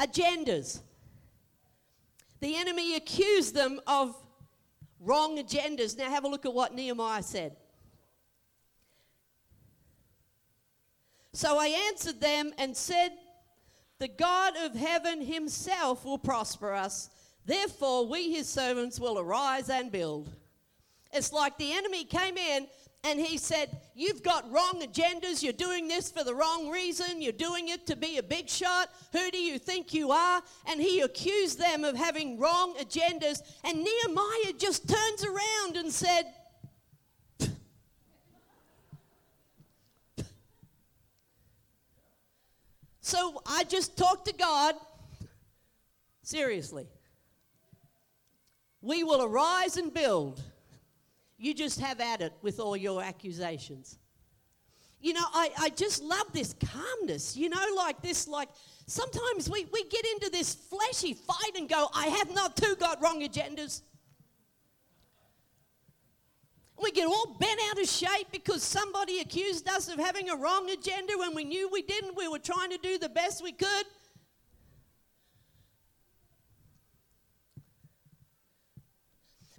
Agendas. 0.00 0.80
The 2.40 2.56
enemy 2.56 2.94
accused 2.94 3.54
them 3.54 3.80
of 3.86 4.14
wrong 5.00 5.38
agendas. 5.38 5.98
Now, 5.98 6.08
have 6.08 6.24
a 6.24 6.28
look 6.28 6.46
at 6.46 6.54
what 6.54 6.74
Nehemiah 6.74 7.22
said. 7.22 7.56
So 11.32 11.58
I 11.58 11.66
answered 11.90 12.20
them 12.20 12.52
and 12.58 12.76
said, 12.76 13.10
The 13.98 14.08
God 14.08 14.54
of 14.62 14.74
heaven 14.74 15.20
himself 15.20 16.04
will 16.04 16.18
prosper 16.18 16.72
us. 16.72 17.10
Therefore, 17.44 18.06
we, 18.06 18.32
his 18.32 18.48
servants, 18.48 19.00
will 19.00 19.18
arise 19.18 19.68
and 19.68 19.90
build. 19.90 20.30
It's 21.12 21.32
like 21.32 21.58
the 21.58 21.72
enemy 21.72 22.04
came 22.04 22.36
in 22.36 22.66
and 23.04 23.20
he 23.20 23.38
said, 23.38 23.80
You've 23.94 24.22
got 24.22 24.50
wrong 24.50 24.82
agendas. 24.82 25.42
You're 25.42 25.52
doing 25.52 25.88
this 25.88 26.10
for 26.10 26.24
the 26.24 26.34
wrong 26.34 26.68
reason. 26.68 27.22
You're 27.22 27.32
doing 27.32 27.68
it 27.68 27.86
to 27.86 27.96
be 27.96 28.18
a 28.18 28.22
big 28.22 28.48
shot. 28.48 28.90
Who 29.12 29.30
do 29.30 29.38
you 29.38 29.58
think 29.58 29.94
you 29.94 30.10
are? 30.10 30.42
And 30.68 30.80
he 30.80 31.00
accused 31.00 31.58
them 31.58 31.84
of 31.84 31.96
having 31.96 32.38
wrong 32.38 32.74
agendas. 32.74 33.40
And 33.64 33.78
Nehemiah 33.78 34.52
just 34.58 34.88
turns 34.88 35.24
around 35.24 35.76
and 35.76 35.92
said, 35.92 36.24
So 43.00 43.40
I 43.46 43.62
just 43.62 43.96
talked 43.96 44.26
to 44.26 44.34
God. 44.34 44.74
Seriously. 46.22 46.88
We 48.82 49.04
will 49.04 49.22
arise 49.22 49.76
and 49.76 49.94
build 49.94 50.42
you 51.38 51.54
just 51.54 51.80
have 51.80 52.00
at 52.00 52.20
it 52.20 52.32
with 52.42 52.60
all 52.60 52.76
your 52.76 53.02
accusations. 53.02 53.98
You 55.00 55.12
know, 55.12 55.24
I, 55.32 55.50
I 55.58 55.68
just 55.70 56.02
love 56.02 56.32
this 56.32 56.54
calmness, 56.54 57.36
you 57.36 57.48
know, 57.48 57.62
like 57.76 58.00
this, 58.00 58.26
like 58.26 58.48
sometimes 58.86 59.50
we, 59.50 59.66
we 59.72 59.84
get 59.84 60.04
into 60.14 60.30
this 60.30 60.54
fleshy 60.54 61.12
fight 61.12 61.56
and 61.56 61.68
go, 61.68 61.88
I 61.94 62.06
have 62.06 62.34
not 62.34 62.56
too 62.56 62.74
got 62.76 63.02
wrong 63.02 63.22
agendas. 63.22 63.82
We 66.82 66.90
get 66.92 67.06
all 67.06 67.36
bent 67.38 67.58
out 67.70 67.80
of 67.80 67.88
shape 67.88 68.28
because 68.32 68.62
somebody 68.62 69.20
accused 69.20 69.68
us 69.68 69.88
of 69.88 69.98
having 69.98 70.28
a 70.28 70.36
wrong 70.36 70.70
agenda 70.70 71.14
when 71.18 71.34
we 71.34 71.44
knew 71.44 71.70
we 71.70 71.82
didn't. 71.82 72.16
We 72.16 72.28
were 72.28 72.38
trying 72.38 72.70
to 72.70 72.78
do 72.78 72.98
the 72.98 73.08
best 73.08 73.42
we 73.42 73.52
could. 73.52 73.84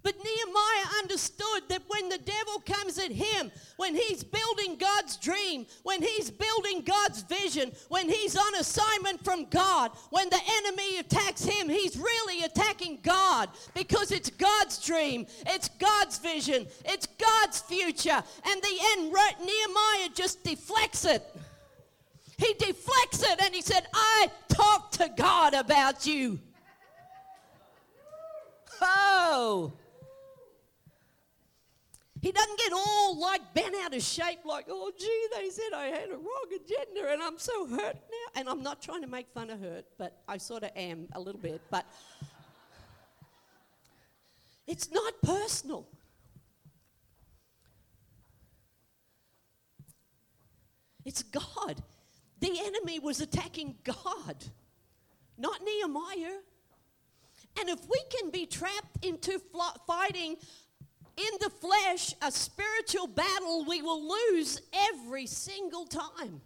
But 0.07 0.23
Nehemiah 0.23 1.03
understood 1.03 1.63
that 1.67 1.81
when 1.89 2.07
the 2.07 2.17
devil 2.19 2.63
comes 2.65 2.97
at 2.97 3.11
him, 3.11 3.51
when 3.75 3.93
he's 3.93 4.23
building 4.23 4.77
God's 4.77 5.17
dream, 5.17 5.65
when 5.83 6.01
he's 6.01 6.31
building 6.31 6.81
God's 6.83 7.23
vision, 7.23 7.73
when 7.89 8.07
he's 8.07 8.37
on 8.37 8.55
assignment 8.55 9.25
from 9.25 9.47
God, 9.49 9.91
when 10.11 10.29
the 10.29 10.39
enemy 10.59 10.99
attacks 10.99 11.43
him, 11.43 11.67
he's 11.67 11.97
really 11.97 12.45
attacking 12.45 12.99
God 13.03 13.49
because 13.73 14.13
it's 14.13 14.29
God's 14.29 14.81
dream, 14.81 15.27
it's 15.45 15.67
God's 15.77 16.19
vision, 16.19 16.67
it's 16.85 17.07
God's 17.07 17.59
future. 17.59 18.23
And 18.45 18.61
the 18.61 18.79
end, 18.93 19.11
Nehemiah 19.11 20.09
just 20.15 20.41
deflects 20.41 21.03
it. 21.03 21.21
He 22.37 22.53
deflects 22.53 23.23
it 23.23 23.41
and 23.41 23.53
he 23.53 23.61
said, 23.61 23.85
I 23.93 24.31
talked 24.47 24.93
to 24.99 25.09
God 25.17 25.53
about 25.53 26.07
you. 26.07 26.39
Oh. 28.81 29.73
He 32.21 32.31
doesn't 32.31 32.57
get 32.57 32.73
all 32.73 33.19
like 33.19 33.53
bent 33.53 33.75
out 33.83 33.93
of 33.93 34.01
shape, 34.01 34.39
like, 34.43 34.65
oh, 34.69 34.91
gee, 34.97 35.27
they 35.35 35.49
said 35.49 35.73
I 35.75 35.85
had 35.87 36.09
a 36.09 36.15
wrong 36.15 36.47
agenda 36.55 37.11
and 37.11 37.21
I'm 37.21 37.37
so 37.37 37.67
hurt 37.67 37.95
now. 37.95 38.39
And 38.39 38.49
I'm 38.49 38.63
not 38.63 38.81
trying 38.81 39.01
to 39.01 39.07
make 39.07 39.27
fun 39.33 39.49
of 39.49 39.59
hurt, 39.59 39.85
but 39.97 40.21
I 40.27 40.37
sort 40.37 40.63
of 40.63 40.71
am 40.75 41.07
a 41.13 41.19
little 41.19 41.39
bit. 41.39 41.61
But 41.69 41.85
It's 44.67 44.91
not 44.91 45.13
personal. 45.23 45.87
It's 51.05 51.23
God. 51.23 51.81
The 52.41 52.59
enemy 52.59 52.99
was 52.99 53.21
attacking 53.21 53.75
God, 53.85 54.45
not 55.37 55.61
Nehemiah. 55.63 56.39
And 57.59 57.69
if 57.69 57.79
we 57.89 57.99
can 58.09 58.29
be 58.29 58.45
trapped 58.45 59.03
into 59.03 59.41
fighting 59.87 60.35
in 61.17 61.39
the 61.39 61.49
flesh 61.49 62.13
a 62.21 62.31
spiritual 62.31 63.07
battle, 63.07 63.65
we 63.67 63.81
will 63.81 64.07
lose 64.07 64.61
every 64.91 65.25
single 65.25 65.85
time. 65.85 66.41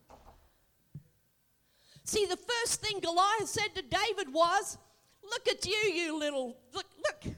See, 2.04 2.26
the 2.26 2.38
first 2.38 2.82
thing 2.82 3.00
Goliath 3.00 3.48
said 3.48 3.76
to 3.76 3.82
David 3.82 4.34
was, 4.34 4.78
Look 5.24 5.48
at 5.48 5.66
you, 5.66 5.92
you 5.94 6.18
little, 6.18 6.58
look, 6.74 6.88
look. 7.06 7.36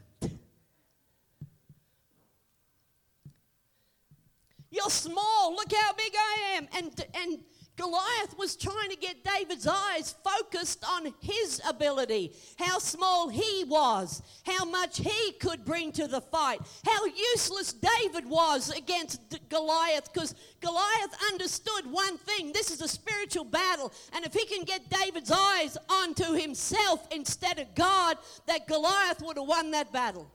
You're 4.71 4.89
small. 4.89 5.55
Look 5.55 5.71
how 5.71 5.93
big 5.93 6.13
I 6.17 6.55
am. 6.55 6.67
And, 6.75 7.05
and 7.13 7.43
Goliath 7.75 8.37
was 8.37 8.55
trying 8.55 8.89
to 8.91 8.95
get 8.95 9.23
David's 9.23 9.65
eyes 9.65 10.13
focused 10.23 10.85
on 10.87 11.11
his 11.21 11.59
ability, 11.67 12.31
how 12.59 12.77
small 12.77 13.29
he 13.29 13.63
was, 13.63 14.21
how 14.45 14.63
much 14.63 14.99
he 14.99 15.31
could 15.39 15.65
bring 15.65 15.91
to 15.93 16.07
the 16.07 16.21
fight, 16.21 16.61
how 16.85 17.05
useless 17.05 17.73
David 17.73 18.29
was 18.29 18.69
against 18.69 19.19
Goliath, 19.49 20.13
because 20.13 20.35
Goliath 20.61 21.15
understood 21.31 21.91
one 21.91 22.17
thing 22.19 22.51
this 22.53 22.69
is 22.69 22.79
a 22.81 22.87
spiritual 22.87 23.45
battle, 23.45 23.91
and 24.13 24.23
if 24.23 24.33
he 24.33 24.45
can 24.45 24.65
get 24.65 24.91
David's 24.91 25.31
eyes 25.31 25.75
onto 25.89 26.33
himself 26.33 27.07
instead 27.11 27.57
of 27.57 27.73
God, 27.73 28.17
that 28.45 28.67
Goliath 28.67 29.21
would 29.23 29.37
have 29.37 29.47
won 29.47 29.71
that 29.71 29.91
battle. 29.91 30.29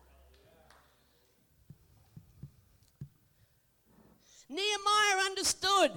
Nehemiah 4.49 5.25
understood 5.27 5.93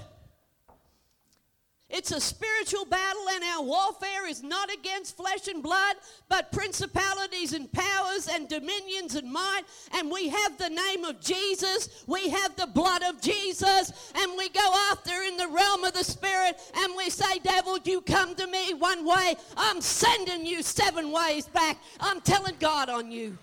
it's 1.91 2.11
a 2.11 2.21
spiritual 2.21 2.85
battle, 2.85 3.23
and 3.33 3.43
our 3.43 3.63
warfare 3.63 4.27
is 4.27 4.43
not 4.43 4.71
against 4.73 5.17
flesh 5.17 5.47
and 5.47 5.61
blood, 5.61 5.95
but 6.29 6.51
principalities 6.51 7.53
and 7.53 7.71
powers 7.71 8.27
and 8.27 8.47
dominions 8.47 9.15
and 9.15 9.31
might. 9.31 9.63
And 9.93 10.09
we 10.09 10.29
have 10.29 10.57
the 10.57 10.69
name 10.69 11.05
of 11.05 11.19
Jesus, 11.19 12.03
we 12.07 12.29
have 12.29 12.55
the 12.55 12.67
blood 12.67 13.03
of 13.03 13.21
Jesus, 13.21 14.11
and 14.15 14.37
we 14.37 14.49
go 14.49 14.73
after 14.91 15.21
in 15.23 15.37
the 15.37 15.47
realm 15.47 15.83
of 15.83 15.93
the 15.93 16.03
Spirit, 16.03 16.59
and 16.75 16.93
we 16.95 17.09
say, 17.09 17.39
Devil, 17.39 17.77
you 17.83 18.01
come 18.01 18.35
to 18.35 18.47
me 18.47 18.73
one 18.73 19.05
way, 19.05 19.35
I'm 19.57 19.81
sending 19.81 20.45
you 20.45 20.63
seven 20.63 21.11
ways 21.11 21.47
back. 21.47 21.77
I'm 21.99 22.21
telling 22.21 22.55
God 22.59 22.89
on 22.89 23.11
you. 23.11 23.37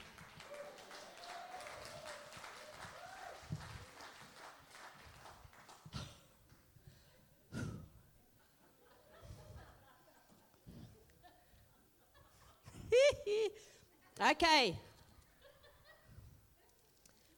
okay. 14.30 14.76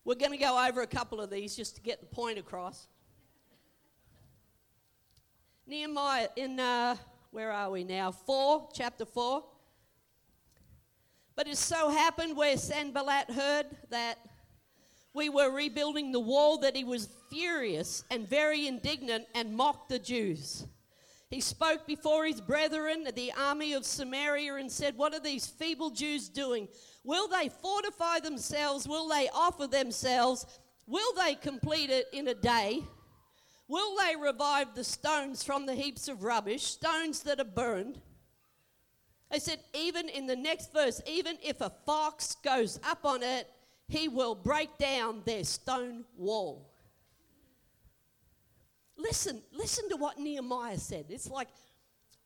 We're 0.05 0.15
going 0.15 0.33
to 0.33 0.39
go 0.39 0.67
over 0.67 0.83
a 0.83 0.87
couple 0.87 1.21
of 1.21 1.31
these 1.31 1.55
just 1.55 1.77
to 1.77 1.83
get 1.83 2.01
the 2.01 2.07
point 2.07 2.39
across. 2.39 2.89
Nehemiah, 5.67 6.29
in, 6.37 6.59
uh, 6.59 6.97
where 7.31 7.53
are 7.53 7.71
we 7.71 7.85
now? 7.85 8.11
4, 8.11 8.69
chapter 8.73 9.05
4. 9.05 9.45
But 11.37 11.47
it 11.47 11.57
so 11.57 11.91
happened 11.91 12.37
where 12.37 12.57
Sanballat 12.57 13.31
heard 13.31 13.67
that 13.91 14.19
we 15.15 15.29
were 15.29 15.51
rebuilding 15.51 16.13
the 16.13 16.21
wall 16.21 16.59
that 16.59 16.77
he 16.77 16.85
was 16.85 17.09
furious 17.31 18.05
and 18.11 18.29
very 18.29 18.67
indignant 18.67 19.27
and 19.35 19.55
mocked 19.55 19.89
the 19.89 19.99
Jews. 19.99 20.67
He 21.31 21.41
spoke 21.41 21.87
before 21.87 22.27
his 22.27 22.41
brethren, 22.41 23.07
the 23.15 23.33
army 23.39 23.73
of 23.75 23.87
Samaria, 23.87 24.57
and 24.57 24.71
said, 24.71 24.97
What 24.97 25.15
are 25.15 25.21
these 25.21 25.47
feeble 25.47 25.91
Jews 25.91 26.29
doing? 26.29 26.67
Will 27.05 27.29
they 27.29 27.49
fortify 27.49 28.19
themselves? 28.19 28.89
Will 28.89 29.09
they 29.09 29.29
offer 29.33 29.69
themselves? 29.69 30.45
Will 30.89 31.15
they 31.15 31.37
complete 31.37 31.89
it 31.89 32.07
in 32.13 32.27
a 32.27 32.35
day? 32.35 32.83
Will 33.69 33.97
they 33.97 34.17
revive 34.17 34.75
the 34.75 34.83
stones 34.83 35.45
from 35.45 35.67
the 35.67 35.75
heaps 35.77 36.09
of 36.09 36.25
rubbish, 36.25 36.65
stones 36.65 37.21
that 37.21 37.39
are 37.39 37.45
burned? 37.45 38.01
I 39.31 39.39
said, 39.39 39.61
even 39.73 40.09
in 40.09 40.27
the 40.27 40.35
next 40.35 40.73
verse, 40.73 41.01
even 41.07 41.39
if 41.41 41.61
a 41.61 41.71
fox 41.87 42.35
goes 42.43 42.81
up 42.83 43.05
on 43.05 43.23
it, 43.23 43.49
he 43.87 44.09
will 44.09 44.35
break 44.35 44.77
down 44.79 45.23
their 45.25 45.45
stone 45.45 46.05
wall. 46.17 46.70
Listen, 49.01 49.43
listen 49.53 49.89
to 49.89 49.97
what 49.97 50.19
Nehemiah 50.19 50.79
said. 50.79 51.07
It's 51.09 51.31
like 51.31 51.49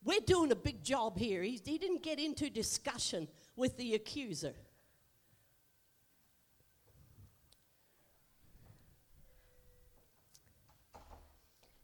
we're 0.03 0.19
doing 0.19 0.51
a 0.51 0.55
big 0.55 0.83
job 0.83 1.17
here. 1.17 1.41
He, 1.41 1.59
he 1.63 1.77
didn't 1.77 2.03
get 2.03 2.19
into 2.19 2.49
discussion 2.49 3.27
with 3.55 3.77
the 3.77 3.95
accuser. 3.95 4.53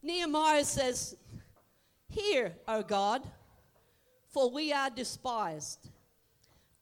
Nehemiah 0.02 0.64
says, 0.64 1.16
Hear, 2.08 2.54
O 2.68 2.82
God, 2.82 3.22
for 4.28 4.50
we 4.50 4.72
are 4.72 4.90
despised. 4.90 5.88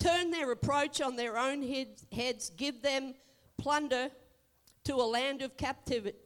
Turn 0.01 0.31
their 0.31 0.49
reproach 0.49 1.01
on 1.01 1.14
their 1.14 1.38
own 1.38 1.62
heads, 2.11 2.51
give 2.57 2.83
them 2.83 3.14
plunder 3.59 4.11
to 4.85 4.94
a 4.94 5.05
land 5.05 5.42
of 5.42 5.53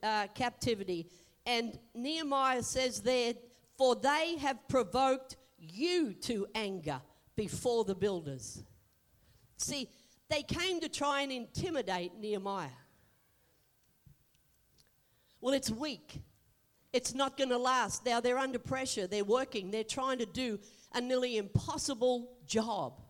uh, 0.02 0.28
captivity 0.34 1.08
and 1.46 1.78
Nehemiah 1.94 2.62
says 2.62 3.00
there, 3.00 3.34
For 3.76 3.94
they 3.94 4.36
have 4.38 4.66
provoked 4.68 5.36
you 5.58 6.14
to 6.22 6.46
anger 6.54 7.00
before 7.36 7.84
the 7.84 7.94
builders. 7.94 8.62
See, 9.56 9.88
they 10.28 10.42
came 10.42 10.80
to 10.80 10.88
try 10.88 11.22
and 11.22 11.32
intimidate 11.32 12.12
Nehemiah. 12.18 12.68
Well, 15.40 15.54
it's 15.54 15.70
weak. 15.70 16.22
It's 16.92 17.12
not 17.12 17.36
going 17.36 17.50
to 17.50 17.58
last. 17.58 18.06
Now 18.06 18.20
they're 18.20 18.38
under 18.38 18.58
pressure. 18.58 19.06
They're 19.06 19.24
working. 19.24 19.70
They're 19.70 19.84
trying 19.84 20.18
to 20.18 20.26
do 20.26 20.58
a 20.94 21.00
nearly 21.00 21.36
impossible 21.36 22.30
job. 22.46 23.00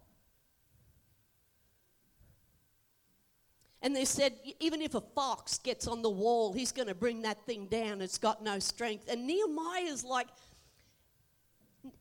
And 3.85 3.95
they 3.95 4.05
said, 4.07 4.33
even 4.61 4.83
if 4.83 4.95
a 4.95 5.03
fox 5.03 5.59
gets 5.59 5.87
on 5.87 6.01
the 6.01 6.09
wall, 6.09 6.55
he's 6.55 6.73
going 6.73 6.89
to 6.89 6.95
bring 6.95 7.21
that 7.23 7.45
thing 7.45 7.67
down. 7.67 8.01
It's 8.01 8.17
got 8.17 8.43
no 8.43 8.59
strength. 8.59 9.11
And 9.11 9.27
Nehemiah's 9.27 10.03
like, 10.03 10.29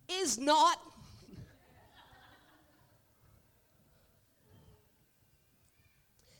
is 0.07 0.39
not. 0.39 0.79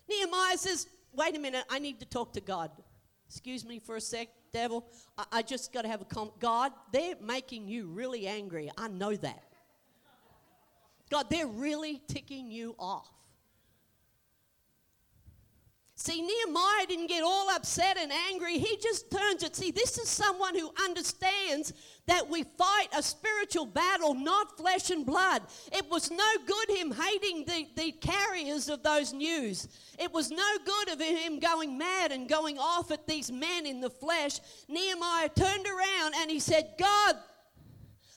Nehemiah 0.10 0.58
says, 0.58 0.88
wait 1.12 1.36
a 1.36 1.40
minute, 1.40 1.66
I 1.70 1.78
need 1.78 2.00
to 2.00 2.06
talk 2.06 2.32
to 2.36 2.42
God. 2.42 2.72
Excuse 3.28 3.66
me 3.66 3.80
for 3.80 3.98
a 3.98 4.02
sec, 4.02 4.30
devil. 4.54 4.88
I, 5.18 5.26
I 5.34 5.42
just 5.42 5.74
got 5.74 5.82
to 5.82 5.90
have 5.90 6.00
a 6.00 6.06
con. 6.06 6.32
God, 6.40 6.72
they're 6.94 7.18
making 7.22 7.68
you 7.68 7.88
really 7.88 8.28
angry. 8.28 8.72
I 8.78 8.88
know 8.88 9.14
that. 9.18 9.44
God, 11.10 11.30
they're 11.30 11.48
really 11.48 12.02
ticking 12.08 12.50
you 12.50 12.78
off. 12.80 13.10
See, 16.04 16.22
Nehemiah 16.22 16.86
didn't 16.86 17.08
get 17.08 17.24
all 17.24 17.50
upset 17.50 17.98
and 17.98 18.12
angry. 18.30 18.58
He 18.58 18.76
just 18.76 19.10
turns 19.10 19.42
it. 19.42 19.56
See, 19.56 19.72
this 19.72 19.98
is 19.98 20.10
someone 20.10 20.54
who 20.54 20.70
understands 20.84 21.72
that 22.08 22.30
we 22.30 22.44
fight 22.44 22.90
a 22.94 23.02
spiritual 23.02 23.66
battle, 23.66 24.14
not 24.14 24.58
flesh 24.58 24.90
and 24.90 25.06
blood. 25.06 25.44
It 25.72 25.90
was 25.90 26.12
no 26.12 26.30
good 26.46 26.78
him 26.78 26.92
hating 26.92 27.46
the, 27.46 27.68
the 27.78 27.94
carriers 27.94 28.68
of 28.68 28.84
those 28.84 29.14
news. 29.14 29.70
It 29.98 30.12
was 30.12 30.30
no 30.30 30.58
good 30.66 30.90
of 30.90 31.00
him 31.00 31.40
going 31.40 31.78
mad 31.78 32.12
and 32.12 32.28
going 32.28 32.60
off 32.60 32.92
at 32.92 33.08
these 33.08 33.32
men 33.32 33.66
in 33.66 33.80
the 33.80 33.90
flesh. 33.90 34.42
Nehemiah 34.68 35.30
turned 35.30 35.66
around 35.66 36.16
and 36.18 36.30
he 36.30 36.42
said, 36.42 36.74
God, 36.78 37.16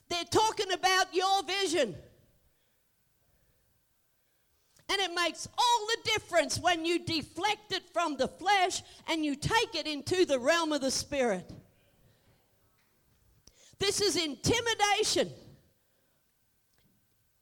they're 0.09 0.25
talking 0.25 0.72
about 0.72 1.14
your 1.14 1.44
vision. 1.44 1.94
And 4.88 5.01
it 5.01 5.12
makes 5.14 5.49
all 5.59 5.87
the 5.88 6.11
difference 6.11 6.59
when 6.59 6.85
you 6.85 7.01
deflect 7.01 7.72
it 7.72 7.83
from 7.92 8.16
the 8.16 8.29
flesh 8.29 8.83
and 9.09 9.25
you 9.25 9.35
take 9.35 9.75
it 9.75 9.87
into 9.87 10.25
the 10.25 10.38
realm 10.38 10.72
of 10.72 10.81
the 10.81 10.90
spirit. 10.90 11.51
This 13.79 14.01
is 14.01 14.16
intimidation. 14.16 15.31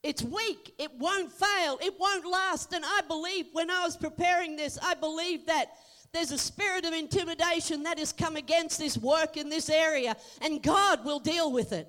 It's 0.03 0.23
weak. 0.23 0.75
It 0.79 0.91
won't 0.99 1.33
fail. 1.33 1.79
It 1.83 1.99
won't 1.99 2.27
last. 2.27 2.73
And 2.73 2.85
I 2.85 3.01
believe 3.09 3.47
when 3.53 3.71
I 3.71 3.85
was 3.85 3.97
preparing 3.97 4.57
this, 4.57 4.79
I 4.83 4.95
believe 4.95 5.47
that 5.47 5.73
there's 6.13 6.31
a 6.31 6.39
spirit 6.39 6.85
of 6.85 6.93
intimidation 6.93 7.83
that 7.83 7.99
has 7.99 8.13
come 8.13 8.37
against 8.37 8.79
this 8.79 8.97
work 8.97 9.37
in 9.37 9.49
this 9.49 9.69
area, 9.69 10.17
and 10.41 10.63
God 10.63 11.05
will 11.05 11.19
deal 11.19 11.51
with 11.51 11.73
it. 11.73 11.89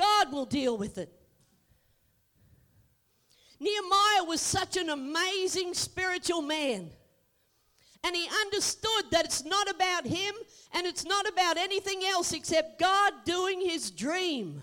God 0.00 0.32
will 0.32 0.46
deal 0.46 0.78
with 0.78 0.96
it. 0.96 1.12
Nehemiah 3.58 4.24
was 4.24 4.40
such 4.40 4.78
an 4.78 4.88
amazing 4.88 5.74
spiritual 5.74 6.40
man. 6.40 6.90
And 8.02 8.16
he 8.16 8.26
understood 8.46 9.10
that 9.10 9.26
it's 9.26 9.44
not 9.44 9.68
about 9.68 10.06
him 10.06 10.34
and 10.72 10.86
it's 10.86 11.04
not 11.04 11.28
about 11.28 11.58
anything 11.58 12.02
else 12.02 12.32
except 12.32 12.78
God 12.78 13.12
doing 13.26 13.60
his 13.60 13.90
dream. 13.90 14.62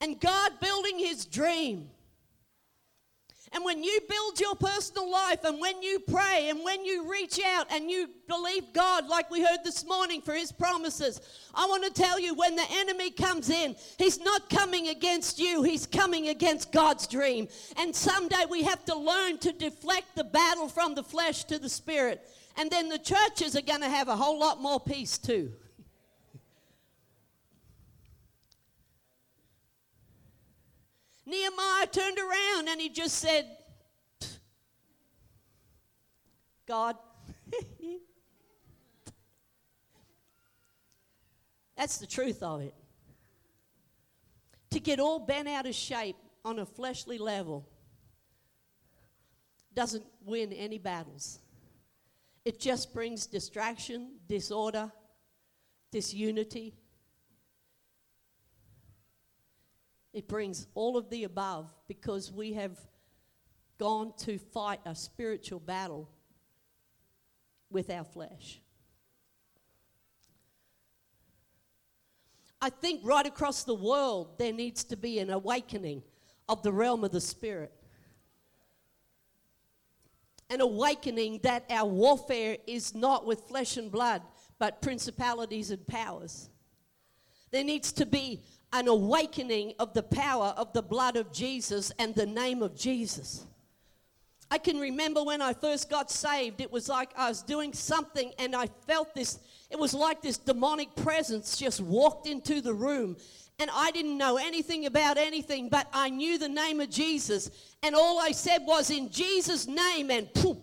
And 0.00 0.20
God 0.20 0.52
building 0.60 1.00
his 1.00 1.24
dream. 1.26 1.90
And 3.54 3.64
when 3.64 3.84
you 3.84 4.00
build 4.08 4.40
your 4.40 4.56
personal 4.56 5.08
life 5.08 5.44
and 5.44 5.60
when 5.60 5.80
you 5.80 6.00
pray 6.00 6.48
and 6.50 6.64
when 6.64 6.84
you 6.84 7.08
reach 7.08 7.38
out 7.46 7.68
and 7.70 7.88
you 7.88 8.10
believe 8.26 8.64
God, 8.72 9.06
like 9.06 9.30
we 9.30 9.42
heard 9.42 9.60
this 9.62 9.86
morning, 9.86 10.20
for 10.20 10.34
His 10.34 10.50
promises, 10.50 11.20
I 11.54 11.64
want 11.66 11.84
to 11.84 12.02
tell 12.02 12.18
you 12.18 12.34
when 12.34 12.56
the 12.56 12.66
enemy 12.68 13.12
comes 13.12 13.50
in, 13.50 13.76
he's 13.96 14.18
not 14.18 14.50
coming 14.50 14.88
against 14.88 15.38
you, 15.38 15.62
he's 15.62 15.86
coming 15.86 16.28
against 16.28 16.72
God's 16.72 17.06
dream. 17.06 17.46
And 17.76 17.94
someday 17.94 18.44
we 18.50 18.64
have 18.64 18.84
to 18.86 18.96
learn 18.96 19.38
to 19.38 19.52
deflect 19.52 20.16
the 20.16 20.24
battle 20.24 20.68
from 20.68 20.96
the 20.96 21.04
flesh 21.04 21.44
to 21.44 21.60
the 21.60 21.68
spirit. 21.68 22.28
And 22.56 22.68
then 22.72 22.88
the 22.88 22.98
churches 22.98 23.54
are 23.56 23.62
going 23.62 23.82
to 23.82 23.88
have 23.88 24.08
a 24.08 24.16
whole 24.16 24.38
lot 24.38 24.60
more 24.60 24.80
peace 24.80 25.16
too. 25.16 25.52
Nehemiah 31.26 31.86
turned 31.86 32.18
around 32.18 32.68
and 32.68 32.80
he 32.80 32.88
just 32.88 33.18
said, 33.18 33.46
God. 36.66 36.96
That's 41.76 41.98
the 41.98 42.06
truth 42.06 42.42
of 42.42 42.62
it. 42.62 42.74
To 44.70 44.80
get 44.80 44.98
all 45.00 45.18
bent 45.18 45.48
out 45.48 45.66
of 45.66 45.74
shape 45.74 46.16
on 46.44 46.58
a 46.58 46.66
fleshly 46.66 47.18
level 47.18 47.68
doesn't 49.74 50.04
win 50.24 50.52
any 50.52 50.78
battles. 50.78 51.40
It 52.44 52.60
just 52.60 52.92
brings 52.92 53.26
distraction, 53.26 54.18
disorder, 54.28 54.92
disunity, 55.90 56.74
It 60.14 60.28
brings 60.28 60.68
all 60.74 60.96
of 60.96 61.10
the 61.10 61.24
above 61.24 61.68
because 61.88 62.30
we 62.30 62.52
have 62.52 62.78
gone 63.78 64.12
to 64.18 64.38
fight 64.38 64.78
a 64.86 64.94
spiritual 64.94 65.58
battle 65.58 66.08
with 67.68 67.90
our 67.90 68.04
flesh. 68.04 68.60
I 72.62 72.70
think 72.70 73.00
right 73.02 73.26
across 73.26 73.64
the 73.64 73.74
world 73.74 74.38
there 74.38 74.52
needs 74.52 74.84
to 74.84 74.96
be 74.96 75.18
an 75.18 75.30
awakening 75.30 76.04
of 76.48 76.62
the 76.62 76.72
realm 76.72 77.02
of 77.02 77.10
the 77.10 77.20
spirit. 77.20 77.72
An 80.48 80.60
awakening 80.60 81.40
that 81.42 81.64
our 81.68 81.88
warfare 81.88 82.56
is 82.68 82.94
not 82.94 83.26
with 83.26 83.40
flesh 83.48 83.76
and 83.76 83.90
blood, 83.90 84.22
but 84.60 84.80
principalities 84.80 85.72
and 85.72 85.84
powers. 85.88 86.48
There 87.50 87.64
needs 87.64 87.92
to 87.92 88.06
be 88.06 88.42
an 88.74 88.88
awakening 88.88 89.72
of 89.78 89.94
the 89.94 90.02
power 90.02 90.52
of 90.56 90.72
the 90.72 90.82
blood 90.82 91.16
of 91.16 91.32
Jesus 91.32 91.92
and 91.98 92.12
the 92.14 92.26
name 92.26 92.60
of 92.60 92.74
Jesus. 92.74 93.46
I 94.50 94.58
can 94.58 94.78
remember 94.78 95.22
when 95.22 95.40
I 95.40 95.52
first 95.52 95.88
got 95.88 96.10
saved, 96.10 96.60
it 96.60 96.70
was 96.70 96.88
like 96.88 97.10
I 97.16 97.28
was 97.28 97.40
doing 97.42 97.72
something 97.72 98.32
and 98.36 98.54
I 98.54 98.66
felt 98.86 99.14
this, 99.14 99.38
it 99.70 99.78
was 99.78 99.94
like 99.94 100.22
this 100.22 100.38
demonic 100.38 100.94
presence 100.96 101.56
just 101.56 101.80
walked 101.80 102.26
into 102.26 102.60
the 102.60 102.74
room. 102.74 103.16
And 103.60 103.70
I 103.72 103.92
didn't 103.92 104.18
know 104.18 104.38
anything 104.38 104.86
about 104.86 105.18
anything, 105.18 105.68
but 105.68 105.86
I 105.92 106.10
knew 106.10 106.36
the 106.36 106.48
name 106.48 106.80
of 106.80 106.90
Jesus. 106.90 107.52
And 107.84 107.94
all 107.94 108.20
I 108.20 108.32
said 108.32 108.58
was, 108.64 108.90
In 108.90 109.08
Jesus' 109.08 109.68
name, 109.68 110.10
and 110.10 110.32
poof. 110.34 110.56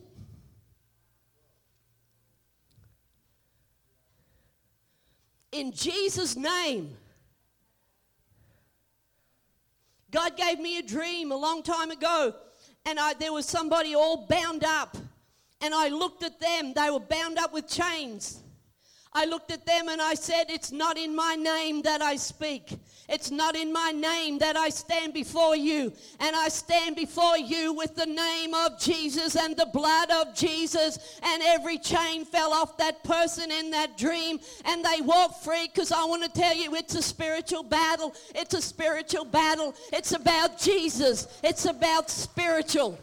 In 5.53 5.71
Jesus' 5.71 6.35
name. 6.35 6.97
God 10.11 10.35
gave 10.35 10.59
me 10.59 10.77
a 10.77 10.83
dream 10.83 11.31
a 11.31 11.35
long 11.35 11.63
time 11.63 11.89
ago, 11.89 12.35
and 12.85 12.99
I, 12.99 13.13
there 13.13 13.31
was 13.31 13.45
somebody 13.45 13.95
all 13.95 14.27
bound 14.27 14.63
up. 14.63 14.97
And 15.61 15.73
I 15.73 15.89
looked 15.89 16.23
at 16.23 16.39
them, 16.39 16.73
they 16.73 16.89
were 16.89 16.99
bound 16.99 17.37
up 17.37 17.53
with 17.53 17.67
chains. 17.67 18.39
I 19.13 19.25
looked 19.25 19.51
at 19.51 19.65
them 19.65 19.89
and 19.89 20.01
I 20.01 20.13
said, 20.13 20.45
It's 20.49 20.71
not 20.71 20.97
in 20.97 21.13
my 21.13 21.35
name 21.35 21.81
that 21.81 22.01
I 22.01 22.15
speak. 22.15 22.77
It's 23.09 23.29
not 23.29 23.57
in 23.57 23.73
my 23.73 23.91
name 23.91 24.37
that 24.37 24.55
I 24.55 24.69
stand 24.69 25.13
before 25.13 25.53
you. 25.53 25.91
And 26.21 26.33
I 26.33 26.47
stand 26.47 26.95
before 26.95 27.37
you 27.37 27.73
with 27.73 27.93
the 27.97 28.05
name 28.05 28.53
of 28.53 28.79
Jesus 28.79 29.35
and 29.35 29.57
the 29.57 29.65
blood 29.65 30.09
of 30.11 30.33
Jesus. 30.33 31.19
And 31.21 31.43
every 31.43 31.77
chain 31.77 32.23
fell 32.23 32.53
off 32.53 32.77
that 32.77 33.03
person 33.03 33.51
in 33.51 33.71
that 33.71 33.97
dream 33.97 34.39
and 34.63 34.85
they 34.85 35.01
walked 35.01 35.43
free 35.43 35.67
because 35.67 35.91
I 35.91 36.05
want 36.05 36.23
to 36.23 36.29
tell 36.29 36.55
you 36.55 36.73
it's 36.75 36.95
a 36.95 37.01
spiritual 37.01 37.63
battle. 37.63 38.15
It's 38.33 38.53
a 38.53 38.61
spiritual 38.61 39.25
battle. 39.25 39.75
It's 39.91 40.13
about 40.13 40.57
Jesus, 40.57 41.27
it's 41.43 41.65
about 41.65 42.09
spiritual. 42.09 42.97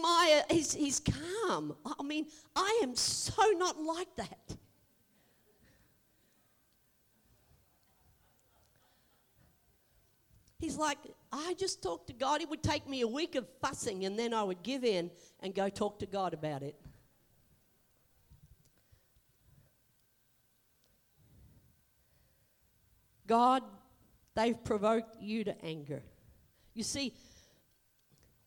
Nehemiah, 0.00 0.42
he's, 0.50 0.74
he's 0.74 1.00
calm. 1.00 1.74
I 1.98 2.02
mean, 2.02 2.26
I 2.54 2.80
am 2.82 2.94
so 2.94 3.42
not 3.56 3.80
like 3.80 4.14
that. 4.16 4.56
He's 10.58 10.76
like, 10.76 10.98
I 11.32 11.54
just 11.54 11.82
talked 11.82 12.08
to 12.08 12.12
God. 12.12 12.42
It 12.42 12.50
would 12.50 12.62
take 12.62 12.86
me 12.86 13.00
a 13.00 13.08
week 13.08 13.34
of 13.34 13.46
fussing, 13.62 14.04
and 14.04 14.18
then 14.18 14.34
I 14.34 14.42
would 14.42 14.62
give 14.62 14.84
in 14.84 15.10
and 15.40 15.54
go 15.54 15.70
talk 15.70 15.98
to 16.00 16.06
God 16.06 16.34
about 16.34 16.62
it. 16.62 16.76
God, 23.26 23.62
they've 24.34 24.62
provoked 24.62 25.16
you 25.22 25.44
to 25.44 25.64
anger. 25.64 26.02
You 26.74 26.82
see, 26.82 27.14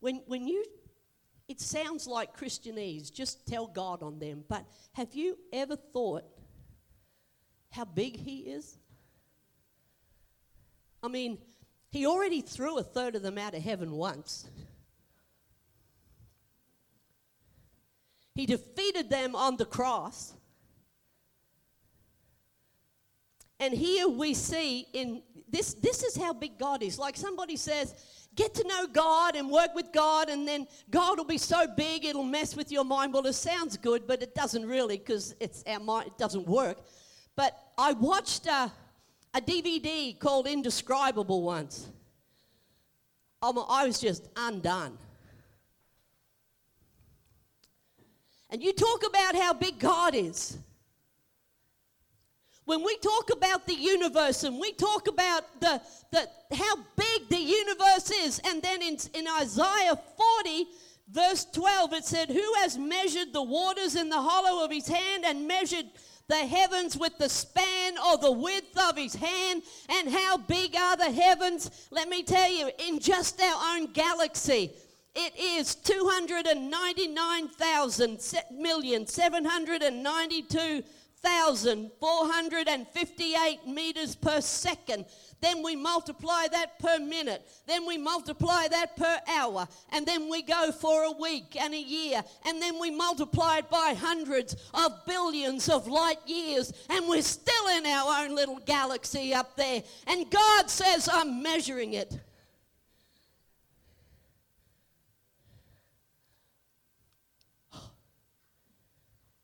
when, 0.01 0.21
when 0.27 0.47
you 0.47 0.65
it 1.47 1.59
sounds 1.59 2.07
like 2.07 2.37
Christianese, 2.37 3.11
just 3.11 3.45
tell 3.45 3.67
God 3.67 4.01
on 4.01 4.19
them. 4.19 4.43
But 4.47 4.65
have 4.93 5.13
you 5.13 5.37
ever 5.51 5.75
thought 5.75 6.23
how 7.71 7.85
big 7.85 8.15
He 8.15 8.39
is? 8.39 8.77
I 11.01 11.09
mean, 11.09 11.37
He 11.89 12.05
already 12.05 12.41
threw 12.41 12.77
a 12.77 12.83
third 12.83 13.15
of 13.15 13.21
them 13.21 13.37
out 13.37 13.53
of 13.53 13.61
heaven 13.61 13.91
once. 13.91 14.47
He 18.35 18.45
defeated 18.45 19.09
them 19.09 19.35
on 19.35 19.57
the 19.57 19.65
cross. 19.65 20.33
And 23.59 23.73
here 23.73 24.07
we 24.07 24.33
see 24.33 24.87
in 24.93 25.21
this 25.47 25.75
this 25.75 26.03
is 26.03 26.17
how 26.17 26.33
big 26.33 26.57
God 26.57 26.81
is. 26.81 26.97
Like 26.97 27.15
somebody 27.15 27.55
says, 27.55 27.93
get 28.35 28.53
to 28.55 28.67
know 28.67 28.87
God 28.87 29.35
and 29.35 29.49
work 29.49 29.75
with 29.75 29.91
God, 29.91 30.29
and 30.29 30.47
then 30.47 30.67
God 30.89 31.17
will 31.17 31.25
be 31.25 31.37
so 31.37 31.67
big 31.67 32.05
it'll 32.05 32.23
mess 32.23 32.55
with 32.55 32.71
your 32.71 32.83
mind. 32.83 33.13
Well, 33.13 33.25
it 33.25 33.33
sounds 33.33 33.77
good, 33.77 34.07
but 34.07 34.21
it 34.21 34.35
doesn't 34.35 34.65
really 34.65 34.97
because 34.97 35.35
it's 35.39 35.63
our 35.67 35.79
mind. 35.79 36.07
It 36.07 36.17
doesn't 36.17 36.47
work. 36.47 36.77
But 37.35 37.57
I 37.77 37.93
watched 37.93 38.47
a, 38.47 38.71
a 39.33 39.41
DVD 39.41 40.17
called 40.17 40.47
Indescribable 40.47 41.41
once. 41.41 41.87
Um, 43.41 43.63
I 43.67 43.85
was 43.85 43.99
just 43.99 44.29
undone. 44.35 44.97
And 48.49 48.63
you 48.63 48.71
talk 48.71 49.03
about 49.05 49.35
how 49.35 49.53
big 49.53 49.79
God 49.79 50.13
is. 50.15 50.57
When 52.65 52.83
we 52.83 52.97
talk 52.97 53.29
about 53.31 53.67
the 53.67 53.75
universe 53.75 54.43
and 54.43 54.59
we 54.59 54.73
talk 54.73 55.07
about 55.07 55.43
the, 55.59 55.81
the, 56.11 56.27
how 56.55 56.75
big 56.95 57.29
the 57.29 57.37
universe 57.37 58.11
is, 58.11 58.41
and 58.45 58.61
then 58.61 58.81
in, 58.81 58.97
in 59.13 59.27
Isaiah 59.41 59.99
40, 60.43 60.65
verse 61.09 61.45
12, 61.45 61.93
it 61.93 62.05
said, 62.05 62.29
Who 62.29 62.53
has 62.57 62.77
measured 62.77 63.33
the 63.33 63.43
waters 63.43 63.95
in 63.95 64.09
the 64.09 64.21
hollow 64.21 64.63
of 64.63 64.71
his 64.71 64.87
hand 64.87 65.25
and 65.25 65.47
measured 65.47 65.87
the 66.29 66.37
heavens 66.37 66.97
with 66.97 67.17
the 67.17 67.27
span 67.27 67.95
or 68.07 68.17
the 68.17 68.31
width 68.31 68.79
of 68.89 68.95
his 68.95 69.15
hand? 69.15 69.63
And 69.89 70.09
how 70.09 70.37
big 70.37 70.77
are 70.77 70.95
the 70.95 71.11
heavens? 71.11 71.89
Let 71.91 72.07
me 72.07 72.23
tell 72.23 72.49
you, 72.49 72.69
in 72.87 72.99
just 72.99 73.41
our 73.41 73.75
own 73.75 73.91
galaxy, 73.91 74.71
it 75.15 75.37
is 75.37 75.75
299,000 75.75 78.19
million, 78.51 79.05
792 79.05 80.83
1,458 81.23 83.67
meters 83.67 84.15
per 84.15 84.41
second. 84.41 85.05
Then 85.39 85.63
we 85.63 85.75
multiply 85.75 86.47
that 86.51 86.79
per 86.79 86.97
minute. 86.99 87.47
Then 87.65 87.85
we 87.85 87.97
multiply 87.97 88.67
that 88.69 88.97
per 88.97 89.19
hour. 89.27 89.67
And 89.91 90.05
then 90.05 90.29
we 90.29 90.41
go 90.41 90.71
for 90.71 91.03
a 91.03 91.11
week 91.11 91.55
and 91.59 91.73
a 91.73 91.79
year. 91.79 92.23
And 92.45 92.61
then 92.61 92.79
we 92.79 92.91
multiply 92.91 93.57
it 93.57 93.69
by 93.69 93.95
hundreds 93.97 94.55
of 94.73 95.05
billions 95.05 95.69
of 95.69 95.87
light 95.87 96.19
years. 96.25 96.73
And 96.89 97.07
we're 97.07 97.21
still 97.21 97.67
in 97.77 97.85
our 97.85 98.23
own 98.23 98.35
little 98.35 98.59
galaxy 98.65 99.33
up 99.33 99.55
there. 99.55 99.83
And 100.07 100.29
God 100.29 100.69
says, 100.69 101.07
I'm 101.11 101.41
measuring 101.41 101.93
it. 101.93 102.19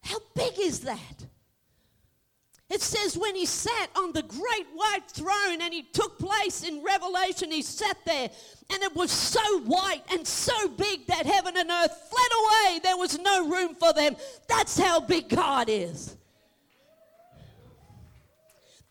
How 0.01 0.19
big 0.33 0.59
is 0.59 0.81
that? 0.81 1.28
It 2.69 2.81
says 2.81 3.17
when 3.17 3.35
he 3.35 3.47
sat 3.47 3.89
on 3.95 4.11
the 4.11 4.21
great 4.21 4.67
white 4.75 5.09
throne 5.09 5.61
and 5.61 5.73
he 5.73 5.81
took 5.81 6.19
place 6.19 6.63
in 6.63 6.83
Revelation, 6.83 7.49
he 7.51 7.63
sat 7.63 7.97
there 8.05 8.29
and 8.71 8.83
it 8.83 8.95
was 8.95 9.11
so 9.11 9.61
white 9.61 10.03
and 10.11 10.25
so 10.25 10.69
big 10.69 11.07
that 11.07 11.25
heaven 11.25 11.57
and 11.57 11.71
earth 11.71 12.09
fled 12.11 12.31
away. 12.39 12.79
There 12.83 12.97
was 12.97 13.17
no 13.17 13.49
room 13.49 13.73
for 13.73 13.91
them. 13.91 14.15
That's 14.47 14.77
how 14.77 14.99
big 14.99 15.29
God 15.29 15.67
is. 15.67 16.15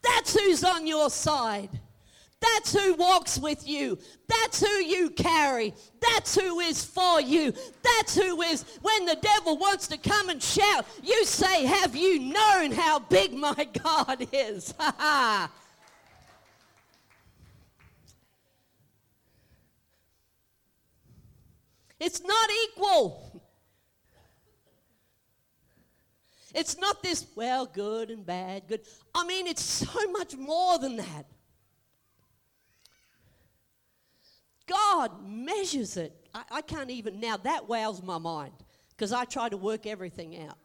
That's 0.02 0.36
who's 0.36 0.64
on 0.64 0.86
your 0.86 1.08
side. 1.08 1.70
That's 2.40 2.72
who 2.72 2.94
walks 2.94 3.38
with 3.38 3.66
you. 3.66 3.98
That's 4.28 4.60
who 4.60 4.68
you 4.68 5.10
carry. 5.10 5.74
That's 6.00 6.36
who 6.36 6.60
is 6.60 6.84
for 6.84 7.20
you. 7.20 7.52
That's 7.82 8.14
who 8.14 8.40
is, 8.42 8.64
when 8.80 9.06
the 9.06 9.16
devil 9.20 9.56
wants 9.56 9.88
to 9.88 9.98
come 9.98 10.28
and 10.28 10.40
shout, 10.40 10.86
you 11.02 11.24
say, 11.24 11.64
Have 11.64 11.96
you 11.96 12.20
known 12.20 12.70
how 12.70 13.00
big 13.00 13.34
my 13.34 13.66
God 13.82 14.28
is? 14.32 14.72
Ha 14.78 14.94
ha. 14.98 15.50
It's 22.00 22.22
not 22.22 22.50
equal. 22.68 23.42
It's 26.54 26.78
not 26.78 27.02
this, 27.02 27.26
well, 27.34 27.66
good 27.66 28.10
and 28.10 28.24
bad, 28.24 28.68
good. 28.68 28.80
I 29.14 29.26
mean, 29.26 29.46
it's 29.46 29.62
so 29.62 30.10
much 30.12 30.36
more 30.36 30.78
than 30.78 30.96
that. 30.96 31.26
God 34.68 35.26
measures 35.26 35.96
it. 35.96 36.14
I, 36.34 36.42
I 36.50 36.62
can't 36.62 36.90
even, 36.90 37.18
now 37.18 37.36
that 37.38 37.68
wows 37.68 38.02
my 38.02 38.18
mind 38.18 38.52
because 38.90 39.12
I 39.12 39.24
try 39.24 39.48
to 39.48 39.56
work 39.56 39.86
everything 39.86 40.40
out. 40.46 40.58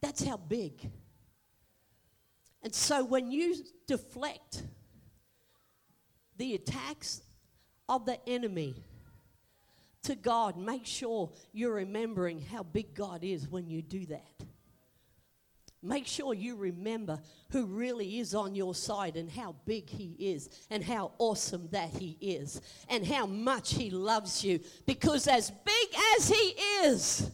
That's 0.00 0.22
how 0.22 0.36
big. 0.36 0.90
And 2.62 2.74
so 2.74 3.04
when 3.04 3.30
you 3.30 3.56
deflect 3.86 4.62
the 6.36 6.54
attacks 6.54 7.22
of 7.88 8.04
the 8.04 8.18
enemy 8.28 8.74
to 10.02 10.14
God, 10.14 10.56
make 10.56 10.86
sure 10.86 11.30
you're 11.52 11.74
remembering 11.74 12.40
how 12.40 12.62
big 12.62 12.94
God 12.94 13.24
is 13.24 13.48
when 13.48 13.68
you 13.68 13.82
do 13.82 14.06
that. 14.06 14.44
Make 15.86 16.06
sure 16.08 16.34
you 16.34 16.56
remember 16.56 17.20
who 17.50 17.66
really 17.66 18.18
is 18.18 18.34
on 18.34 18.56
your 18.56 18.74
side 18.74 19.16
and 19.16 19.30
how 19.30 19.54
big 19.64 19.88
He 19.88 20.16
is 20.18 20.50
and 20.68 20.82
how 20.82 21.12
awesome 21.18 21.68
that 21.70 21.90
He 21.90 22.16
is 22.20 22.60
and 22.88 23.06
how 23.06 23.26
much 23.26 23.74
He 23.74 23.90
loves 23.90 24.44
you. 24.44 24.58
Because 24.84 25.28
as 25.28 25.50
big 25.50 25.88
as 26.16 26.28
He 26.28 26.54
is, 26.84 27.30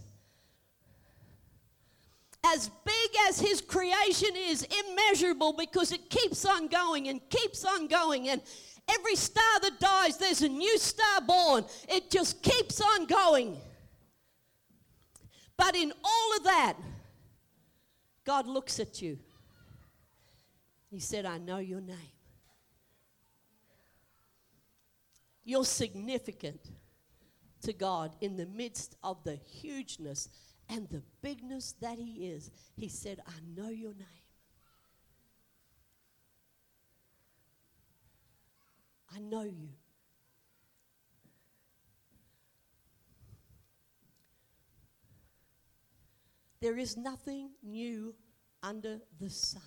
as 2.45 2.71
big 2.85 3.11
as 3.29 3.41
His 3.41 3.63
creation 3.63 4.37
is, 4.37 4.67
immeasurable 4.87 5.55
because 5.55 5.91
it 5.91 6.11
keeps 6.11 6.45
on 6.45 6.69
going 6.69 7.09
and 7.09 7.27
keeps 7.31 7.65
on 7.65 7.87
going. 7.87 8.29
And 8.29 8.43
every 8.87 9.17
star 9.17 9.61
that 9.63 9.81
dies, 9.81 10.19
there's 10.19 10.43
a 10.43 10.49
new 10.49 10.77
star 10.77 11.23
born. 11.27 11.65
It 11.89 12.11
just 12.11 12.43
keeps 12.43 12.83
on 12.83 13.07
going. 13.07 13.57
But 15.57 15.75
in 15.75 15.93
all 16.05 16.37
of 16.37 16.45
that, 16.45 16.77
God 18.25 18.47
looks 18.47 18.79
at 18.79 19.03
you. 19.03 19.19
He 20.91 21.01
said, 21.01 21.25
I 21.25 21.39
know 21.39 21.59
your 21.59 21.81
name. 21.81 21.97
You're 25.45 25.65
significant 25.65 26.61
to 27.63 27.73
God 27.73 28.15
in 28.21 28.37
the 28.37 28.47
midst 28.47 28.97
of 29.03 29.25
the 29.25 29.37
hugeness 29.37 30.29
and 30.69 30.89
the 30.89 31.03
bigness 31.23 31.75
that 31.81 31.99
He 31.99 32.29
is. 32.29 32.51
He 32.77 32.89
said, 32.89 33.21
I 33.27 33.33
know 33.57 33.71
your 33.71 33.95
name. 33.95 34.07
I 39.15 39.19
know 39.19 39.43
you. 39.43 39.71
There 46.63 46.79
is 46.79 46.97
nothing 46.97 47.51
new 47.65 48.15
under 48.63 49.01
the 49.19 49.29
sun. 49.29 49.63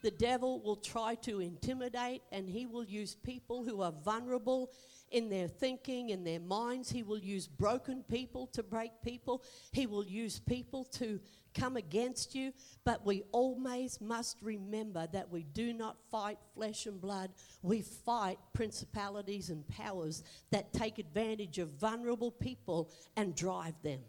The 0.00 0.10
devil 0.10 0.62
will 0.62 0.76
try 0.76 1.14
to 1.16 1.40
intimidate 1.40 2.22
and 2.32 2.48
he 2.48 2.64
will 2.64 2.82
use 2.82 3.14
people 3.14 3.64
who 3.64 3.82
are 3.82 3.92
vulnerable 3.92 4.72
in 5.10 5.28
their 5.28 5.46
thinking, 5.46 6.08
in 6.08 6.24
their 6.24 6.40
minds. 6.40 6.90
He 6.90 7.02
will 7.02 7.18
use 7.18 7.46
broken 7.46 8.02
people 8.04 8.46
to 8.54 8.62
break 8.62 8.92
people. 9.04 9.44
He 9.72 9.86
will 9.86 10.06
use 10.06 10.40
people 10.40 10.84
to 10.92 11.20
come 11.54 11.76
against 11.76 12.34
you. 12.34 12.54
But 12.86 13.04
we 13.04 13.24
always 13.30 14.00
must 14.00 14.38
remember 14.40 15.06
that 15.12 15.30
we 15.30 15.42
do 15.42 15.74
not 15.74 15.98
fight 16.10 16.38
flesh 16.54 16.86
and 16.86 16.98
blood. 16.98 17.30
We 17.60 17.82
fight 17.82 18.38
principalities 18.54 19.50
and 19.50 19.68
powers 19.68 20.22
that 20.50 20.72
take 20.72 20.98
advantage 20.98 21.58
of 21.58 21.68
vulnerable 21.72 22.30
people 22.30 22.90
and 23.18 23.36
drive 23.36 23.74
them. 23.82 24.00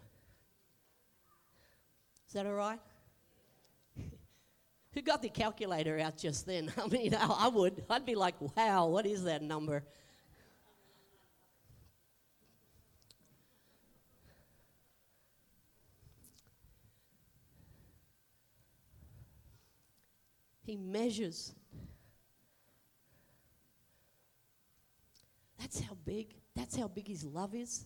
Is 2.34 2.36
that 2.38 2.48
all 2.48 2.54
right? 2.54 2.80
Who 4.94 5.02
got 5.04 5.22
the 5.22 5.30
calculator 5.30 6.00
out 6.00 6.18
just 6.18 6.48
then? 6.48 6.74
I 6.84 6.88
mean, 6.88 7.14
I 7.14 7.48
would. 7.48 7.86
I'd 7.88 8.08
be 8.08 8.16
like, 8.16 8.34
wow, 8.58 8.88
what 8.88 9.06
is 9.06 9.24
that 9.26 9.44
number? 9.44 9.84
He 20.64 20.76
measures. 20.76 21.54
That's 25.60 25.82
how 25.82 25.96
big, 26.04 26.34
that's 26.56 26.76
how 26.76 26.88
big 26.88 27.10
his 27.10 27.24
love 27.24 27.54
is. 27.54 27.86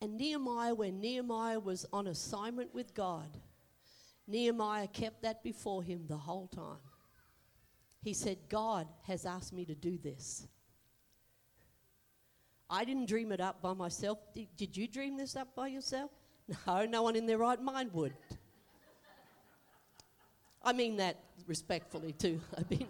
And 0.00 0.16
Nehemiah, 0.16 0.74
when 0.74 1.00
Nehemiah 1.00 1.58
was 1.58 1.84
on 1.92 2.06
assignment 2.06 2.72
with 2.72 2.94
God, 2.94 3.36
Nehemiah 4.28 4.86
kept 4.86 5.22
that 5.22 5.42
before 5.42 5.82
him 5.82 6.04
the 6.06 6.16
whole 6.16 6.46
time. 6.46 6.78
He 8.02 8.14
said, 8.14 8.38
God 8.48 8.86
has 9.06 9.26
asked 9.26 9.52
me 9.52 9.64
to 9.64 9.74
do 9.74 9.98
this. 9.98 10.46
I 12.70 12.84
didn't 12.84 13.06
dream 13.06 13.32
it 13.32 13.40
up 13.40 13.62
by 13.62 13.72
myself. 13.72 14.18
Did, 14.34 14.48
did, 14.56 14.76
you 14.76 14.86
dream 14.86 15.16
this 15.16 15.34
up 15.34 15.54
by 15.54 15.68
yourself? 15.68 16.10
No, 16.66 16.86
no 16.86 17.02
one 17.02 17.14
in 17.14 17.26
their 17.26 17.36
right 17.36 17.60
mind 17.60 17.92
would. 17.92 18.14
I 20.62 20.72
mean 20.72 20.96
that 20.96 21.16
respectfully, 21.46 22.14
too. 22.14 22.40
I 22.56 22.62
mean, 22.70 22.86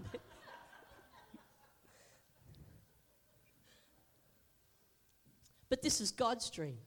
but 5.69 5.83
this 5.83 6.01
is 6.01 6.13
God's 6.13 6.49
dream. 6.51 6.79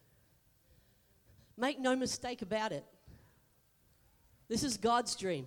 Make 1.58 1.80
no 1.80 1.96
mistake 1.96 2.42
about 2.42 2.72
it. 2.72 2.86
This 4.48 4.64
is 4.64 4.78
God's 4.78 5.16
dream. 5.16 5.46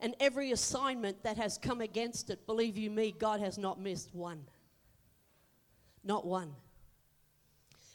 And 0.00 0.14
every 0.20 0.52
assignment 0.52 1.22
that 1.22 1.36
has 1.36 1.58
come 1.58 1.80
against 1.80 2.30
it, 2.30 2.46
believe 2.46 2.76
you 2.76 2.90
me, 2.90 3.14
God 3.18 3.40
has 3.40 3.56
not 3.58 3.80
missed 3.80 4.14
one. 4.14 4.44
Not 6.04 6.26
one. 6.26 6.52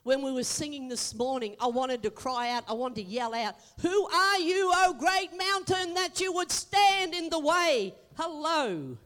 When 0.03 0.23
we 0.23 0.31
were 0.31 0.43
singing 0.43 0.89
this 0.89 1.13
morning, 1.13 1.55
I 1.59 1.67
wanted 1.67 2.01
to 2.03 2.09
cry 2.09 2.51
out, 2.51 2.63
I 2.67 2.73
wanted 2.73 2.95
to 2.95 3.03
yell 3.03 3.35
out, 3.35 3.55
Who 3.81 4.07
are 4.07 4.39
you, 4.39 4.71
O 4.73 4.95
great 4.97 5.29
mountain, 5.37 5.93
that 5.93 6.19
you 6.19 6.33
would 6.33 6.51
stand 6.51 7.13
in 7.13 7.29
the 7.29 7.39
way? 7.39 7.93
Hello. 8.17 8.97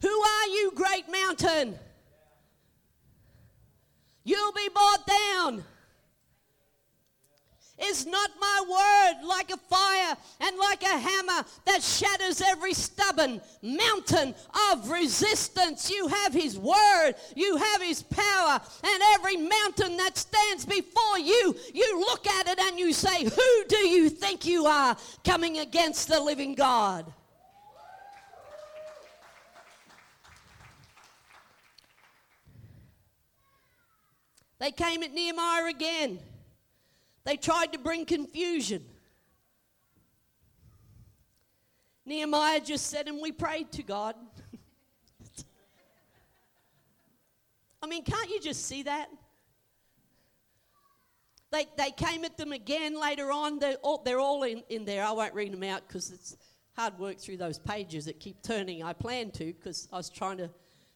Who 0.00 0.08
are 0.08 0.46
you, 0.46 0.72
great 0.76 1.10
mountain? 1.10 1.76
You'll 4.28 4.52
be 4.52 4.68
brought 4.74 5.06
down. 5.06 5.64
Is 7.78 8.04
not 8.04 8.30
my 8.38 8.64
word 8.68 9.26
like 9.26 9.50
a 9.50 9.56
fire 9.56 10.16
and 10.40 10.58
like 10.58 10.82
a 10.82 10.98
hammer 10.98 11.46
that 11.64 11.82
shatters 11.82 12.42
every 12.42 12.74
stubborn 12.74 13.40
mountain 13.62 14.34
of 14.70 14.90
resistance? 14.90 15.90
You 15.90 16.08
have 16.08 16.34
His 16.34 16.58
word, 16.58 17.14
you 17.36 17.56
have 17.56 17.80
His 17.80 18.02
power, 18.02 18.60
and 18.84 19.02
every 19.14 19.38
mountain 19.38 19.96
that 19.96 20.18
stands 20.18 20.66
before 20.66 21.18
you, 21.18 21.56
you 21.72 21.98
look 22.00 22.26
at 22.26 22.48
it 22.48 22.58
and 22.58 22.78
you 22.78 22.92
say, 22.92 23.24
Who 23.24 23.64
do 23.66 23.78
you 23.78 24.10
think 24.10 24.44
you 24.44 24.66
are 24.66 24.94
coming 25.24 25.56
against 25.60 26.08
the 26.08 26.20
living 26.20 26.54
God? 26.54 27.10
They 34.58 34.72
came 34.72 35.02
at 35.02 35.12
Nehemiah 35.12 35.66
again. 35.66 36.18
They 37.24 37.36
tried 37.36 37.72
to 37.72 37.78
bring 37.78 38.06
confusion. 38.06 38.84
Nehemiah 42.04 42.60
just 42.60 42.86
said, 42.86 43.06
and 43.06 43.20
we 43.20 43.32
prayed 43.32 43.70
to 43.72 43.82
God. 43.82 44.16
I 47.82 47.86
mean, 47.86 48.02
can't 48.02 48.30
you 48.30 48.40
just 48.40 48.64
see 48.64 48.82
that? 48.84 49.08
They, 51.50 51.66
they 51.76 51.90
came 51.90 52.24
at 52.24 52.36
them 52.36 52.52
again 52.52 52.98
later 53.00 53.30
on. 53.30 53.58
They're 53.58 53.76
all, 53.82 54.02
they're 54.02 54.20
all 54.20 54.42
in, 54.42 54.62
in 54.68 54.84
there. 54.84 55.04
I 55.04 55.12
won't 55.12 55.34
read 55.34 55.52
them 55.52 55.62
out 55.62 55.86
because 55.86 56.10
it's 56.10 56.36
hard 56.76 56.98
work 56.98 57.18
through 57.18 57.36
those 57.38 57.58
pages 57.58 58.04
that 58.06 58.20
keep 58.20 58.42
turning. 58.42 58.82
I 58.82 58.92
planned 58.92 59.34
to 59.34 59.46
because 59.46 59.88
I 59.92 59.96
was 59.96 60.10
trying 60.10 60.38
to 60.38 60.50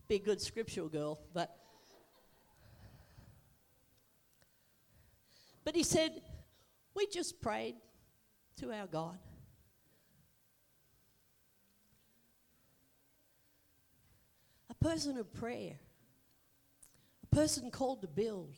be 0.08 0.16
a 0.16 0.18
good 0.18 0.40
scriptural 0.40 0.88
girl. 0.88 1.20
But 1.32 1.56
But 5.64 5.76
he 5.76 5.82
said, 5.82 6.20
We 6.94 7.06
just 7.06 7.40
prayed 7.40 7.76
to 8.58 8.72
our 8.72 8.86
God. 8.86 9.18
A 14.70 14.84
person 14.84 15.16
of 15.18 15.32
prayer, 15.32 15.78
a 17.22 17.34
person 17.34 17.70
called 17.70 18.02
to 18.02 18.08
build, 18.08 18.56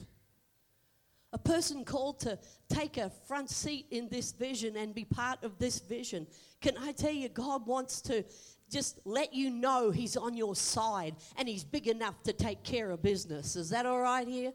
a 1.32 1.38
person 1.38 1.84
called 1.84 2.20
to 2.20 2.38
take 2.68 2.96
a 2.96 3.10
front 3.26 3.50
seat 3.50 3.86
in 3.90 4.08
this 4.08 4.32
vision 4.32 4.76
and 4.76 4.94
be 4.94 5.04
part 5.04 5.42
of 5.42 5.58
this 5.58 5.80
vision. 5.80 6.26
Can 6.62 6.78
I 6.78 6.92
tell 6.92 7.12
you, 7.12 7.28
God 7.28 7.66
wants 7.66 8.00
to 8.02 8.24
just 8.70 9.00
let 9.04 9.34
you 9.34 9.50
know 9.50 9.90
He's 9.90 10.16
on 10.16 10.36
your 10.36 10.56
side 10.56 11.14
and 11.36 11.48
He's 11.48 11.64
big 11.64 11.88
enough 11.88 12.22
to 12.22 12.32
take 12.32 12.62
care 12.62 12.90
of 12.90 13.02
business. 13.02 13.56
Is 13.56 13.70
that 13.70 13.84
all 13.86 14.00
right 14.00 14.26
here? 14.26 14.52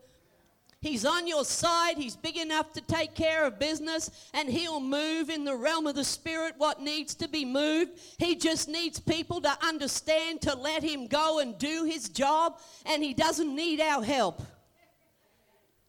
He's 0.82 1.04
on 1.04 1.28
your 1.28 1.44
side. 1.44 1.98
He's 1.98 2.16
big 2.16 2.38
enough 2.38 2.72
to 2.74 2.82
take 2.82 3.14
care 3.14 3.46
of 3.46 3.60
business, 3.60 4.10
and 4.34 4.50
He'll 4.50 4.80
move 4.80 5.30
in 5.30 5.44
the 5.44 5.56
realm 5.56 5.88
of 5.88 5.96
the 5.96 6.06
Spirit 6.06 6.56
what 6.58 6.82
needs 6.82 7.16
to 7.16 7.28
be 7.28 7.44
moved. 7.44 8.00
He 8.18 8.36
just 8.36 8.70
needs 8.70 8.98
people 8.98 9.42
to 9.42 9.58
understand 9.62 10.42
to 10.44 10.56
let 10.56 10.82
Him 10.82 11.08
go 11.08 11.40
and 11.40 11.58
do 11.58 11.84
His 11.84 12.08
job, 12.08 12.60
and 12.86 13.04
He 13.04 13.14
doesn't 13.14 13.54
need 13.54 13.82
our 13.82 14.02
help. 14.02 14.42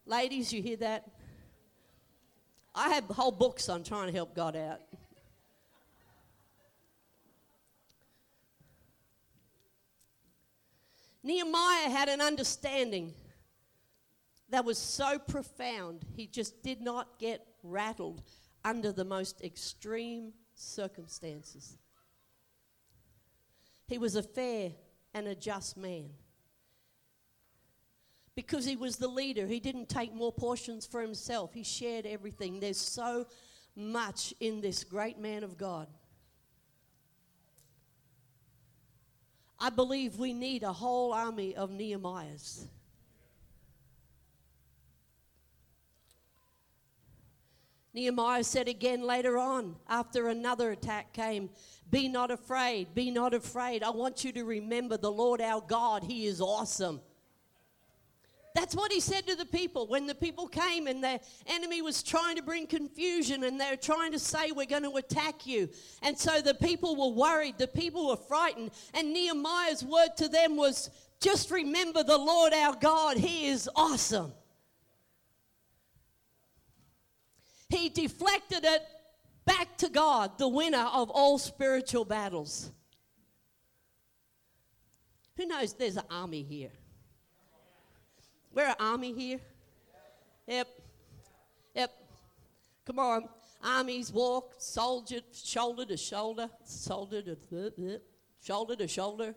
Ladies, 0.05 0.51
you 0.51 0.61
hear 0.61 0.77
that? 0.77 1.09
I 2.75 2.89
have 2.89 3.05
whole 3.05 3.31
books 3.31 3.69
on 3.69 3.83
trying 3.83 4.07
to 4.07 4.13
help 4.13 4.35
God 4.35 4.57
out. 4.57 4.81
Nehemiah 11.23 11.89
had 11.89 12.09
an 12.09 12.19
understanding 12.19 13.13
that 14.51 14.65
was 14.65 14.77
so 14.77 15.17
profound, 15.17 16.05
he 16.15 16.27
just 16.27 16.61
did 16.61 16.81
not 16.81 17.17
get 17.19 17.45
rattled 17.63 18.21
under 18.63 18.91
the 18.91 19.05
most 19.05 19.41
extreme 19.41 20.33
circumstances. 20.53 21.77
He 23.87 23.97
was 23.97 24.15
a 24.15 24.23
fair 24.23 24.71
and 25.13 25.27
a 25.27 25.35
just 25.35 25.77
man. 25.77 26.09
Because 28.35 28.65
he 28.65 28.75
was 28.75 28.97
the 28.97 29.07
leader, 29.07 29.45
he 29.45 29.59
didn't 29.59 29.89
take 29.89 30.13
more 30.13 30.31
portions 30.31 30.85
for 30.85 31.01
himself. 31.01 31.53
He 31.53 31.63
shared 31.63 32.05
everything. 32.05 32.59
There's 32.59 32.79
so 32.79 33.27
much 33.75 34.33
in 34.39 34.61
this 34.61 34.83
great 34.83 35.17
man 35.17 35.43
of 35.43 35.57
God. 35.57 35.87
I 39.59 39.69
believe 39.69 40.17
we 40.17 40.33
need 40.33 40.63
a 40.63 40.73
whole 40.73 41.13
army 41.13 41.55
of 41.55 41.69
Nehemiahs. 41.69 42.65
Nehemiah 47.93 48.43
said 48.43 48.67
again 48.67 49.01
later 49.01 49.37
on, 49.37 49.75
after 49.89 50.29
another 50.29 50.71
attack 50.71 51.13
came, 51.13 51.49
Be 51.89 52.07
not 52.07 52.31
afraid, 52.31 52.93
be 52.93 53.11
not 53.11 53.33
afraid. 53.33 53.83
I 53.83 53.89
want 53.89 54.23
you 54.23 54.31
to 54.33 54.43
remember 54.43 54.97
the 54.97 55.11
Lord 55.11 55.41
our 55.41 55.61
God, 55.61 56.03
He 56.03 56.25
is 56.25 56.39
awesome. 56.39 57.01
That's 58.53 58.75
what 58.75 58.91
he 58.91 58.99
said 58.99 59.25
to 59.27 59.35
the 59.35 59.45
people 59.45 59.87
when 59.87 60.07
the 60.07 60.15
people 60.15 60.47
came 60.47 60.87
and 60.87 61.03
the 61.03 61.19
enemy 61.47 61.81
was 61.81 62.03
trying 62.03 62.35
to 62.35 62.43
bring 62.43 62.67
confusion 62.67 63.45
and 63.45 63.59
they're 63.59 63.77
trying 63.77 64.11
to 64.11 64.19
say, 64.19 64.51
We're 64.51 64.65
going 64.65 64.83
to 64.83 64.95
attack 64.97 65.47
you. 65.47 65.69
And 66.01 66.17
so 66.17 66.41
the 66.41 66.53
people 66.53 66.95
were 66.95 67.15
worried, 67.15 67.57
the 67.57 67.67
people 67.67 68.07
were 68.09 68.17
frightened. 68.17 68.71
And 68.93 69.13
Nehemiah's 69.13 69.83
word 69.83 70.17
to 70.17 70.27
them 70.27 70.57
was, 70.57 70.89
Just 71.21 71.49
remember 71.49 72.03
the 72.03 72.17
Lord 72.17 72.53
our 72.53 72.75
God, 72.75 73.17
He 73.17 73.47
is 73.47 73.69
awesome. 73.75 74.33
He 77.73 77.89
deflected 77.89 78.63
it 78.63 78.83
back 79.45 79.77
to 79.77 79.89
God, 79.89 80.37
the 80.37 80.47
winner 80.47 80.87
of 80.93 81.09
all 81.09 81.37
spiritual 81.37 82.05
battles. 82.05 82.71
Who 85.37 85.45
knows 85.45 85.73
there's 85.73 85.97
an 85.97 86.03
army 86.09 86.43
here? 86.43 86.71
We're 88.53 88.67
an 88.67 88.75
army 88.79 89.13
here. 89.13 89.39
Yep. 90.47 90.67
Yep. 91.75 91.91
Come 92.85 92.99
on. 92.99 93.29
Armies 93.63 94.11
walk 94.11 94.55
soldier, 94.57 95.21
shoulder 95.33 95.85
to 95.85 95.95
shoulder, 95.95 96.49
shoulder 96.67 97.21
to 97.21 98.01
shoulder 98.41 98.75
to 98.75 98.87
shoulder. 98.87 99.35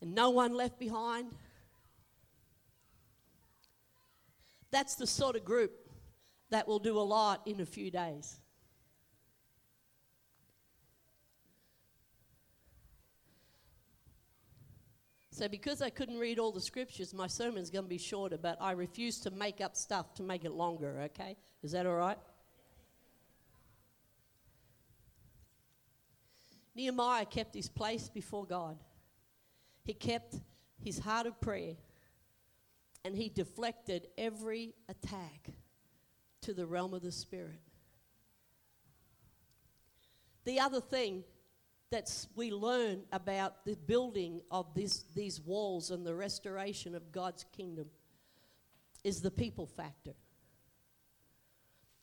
And 0.00 0.14
no 0.14 0.30
one 0.30 0.54
left 0.54 0.78
behind. 0.78 1.34
That's 4.72 4.96
the 4.96 5.06
sort 5.06 5.36
of 5.36 5.44
group 5.44 5.72
that 6.50 6.66
will 6.66 6.78
do 6.78 6.98
a 6.98 7.00
lot 7.00 7.42
in 7.46 7.60
a 7.60 7.66
few 7.66 7.90
days. 7.90 8.40
So, 15.30 15.48
because 15.48 15.80
I 15.80 15.88
couldn't 15.88 16.18
read 16.18 16.38
all 16.38 16.52
the 16.52 16.60
scriptures, 16.60 17.14
my 17.14 17.26
sermon's 17.26 17.70
going 17.70 17.84
to 17.84 17.88
be 17.88 17.98
shorter, 17.98 18.36
but 18.36 18.58
I 18.60 18.72
refuse 18.72 19.18
to 19.20 19.30
make 19.30 19.60
up 19.60 19.76
stuff 19.76 20.14
to 20.14 20.22
make 20.22 20.44
it 20.44 20.52
longer, 20.52 21.00
okay? 21.04 21.36
Is 21.62 21.72
that 21.72 21.86
all 21.86 21.94
right? 21.94 22.18
Nehemiah 26.74 27.24
kept 27.24 27.54
his 27.54 27.68
place 27.68 28.08
before 28.08 28.44
God, 28.44 28.76
he 29.84 29.94
kept 29.94 30.36
his 30.82 30.98
heart 30.98 31.26
of 31.26 31.40
prayer 31.40 31.76
and 33.04 33.16
he 33.16 33.28
deflected 33.28 34.08
every 34.16 34.74
attack 34.88 35.50
to 36.42 36.54
the 36.54 36.66
realm 36.66 36.94
of 36.94 37.02
the 37.02 37.12
spirit. 37.12 37.60
The 40.44 40.60
other 40.60 40.80
thing 40.80 41.24
that 41.90 42.26
we 42.34 42.50
learn 42.50 43.02
about 43.12 43.64
the 43.64 43.76
building 43.86 44.40
of 44.50 44.74
this, 44.74 45.04
these 45.14 45.40
walls 45.40 45.90
and 45.90 46.06
the 46.06 46.14
restoration 46.14 46.94
of 46.94 47.12
God's 47.12 47.44
kingdom 47.56 47.86
is 49.04 49.20
the 49.20 49.30
people 49.30 49.66
factor. 49.66 50.14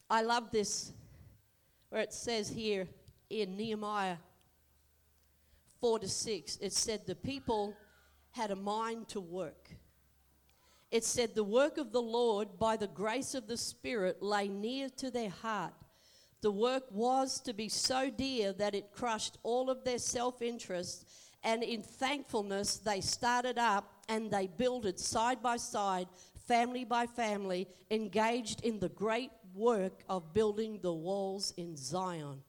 I 0.09 0.21
love 0.21 0.51
this 0.51 0.93
where 1.89 2.01
it 2.01 2.13
says 2.13 2.49
here 2.49 2.87
in 3.29 3.57
Nehemiah 3.57 4.17
4 5.81 5.99
to 5.99 6.07
6, 6.07 6.57
it 6.61 6.73
said 6.73 7.05
the 7.05 7.15
people 7.15 7.75
had 8.31 8.51
a 8.51 8.55
mind 8.55 9.07
to 9.09 9.19
work 9.19 9.69
it 10.91 11.03
said, 11.03 11.35
The 11.35 11.43
work 11.43 11.77
of 11.77 11.91
the 11.91 12.01
Lord 12.01 12.57
by 12.57 12.77
the 12.77 12.87
grace 12.87 13.35
of 13.35 13.47
the 13.47 13.57
Spirit 13.57 14.21
lay 14.21 14.47
near 14.47 14.89
to 14.97 15.11
their 15.11 15.29
heart. 15.29 15.73
The 16.41 16.51
work 16.51 16.85
was 16.91 17.41
to 17.41 17.53
be 17.53 17.69
so 17.69 18.09
dear 18.09 18.53
that 18.53 18.73
it 18.73 18.91
crushed 18.91 19.37
all 19.43 19.69
of 19.69 19.83
their 19.83 19.99
self 19.99 20.41
interest, 20.41 21.05
and 21.43 21.63
in 21.63 21.83
thankfulness, 21.83 22.77
they 22.77 23.01
started 23.01 23.57
up 23.57 23.93
and 24.07 24.31
they 24.31 24.47
built 24.47 24.85
it 24.85 24.99
side 24.99 25.41
by 25.43 25.57
side, 25.57 26.07
family 26.47 26.83
by 26.83 27.05
family, 27.05 27.67
engaged 27.91 28.63
in 28.63 28.79
the 28.79 28.89
great 28.89 29.31
work 29.53 30.03
of 30.09 30.33
building 30.33 30.79
the 30.81 30.93
walls 30.93 31.53
in 31.57 31.75
Zion. 31.75 32.41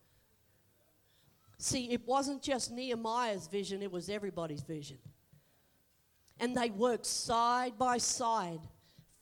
See, 1.58 1.90
it 1.90 2.06
wasn't 2.06 2.42
just 2.42 2.70
Nehemiah's 2.70 3.46
vision, 3.46 3.82
it 3.82 3.92
was 3.92 4.08
everybody's 4.08 4.62
vision. 4.62 4.98
And 6.40 6.56
they 6.56 6.70
worked 6.70 7.06
side 7.06 7.78
by 7.78 7.98
side, 7.98 8.60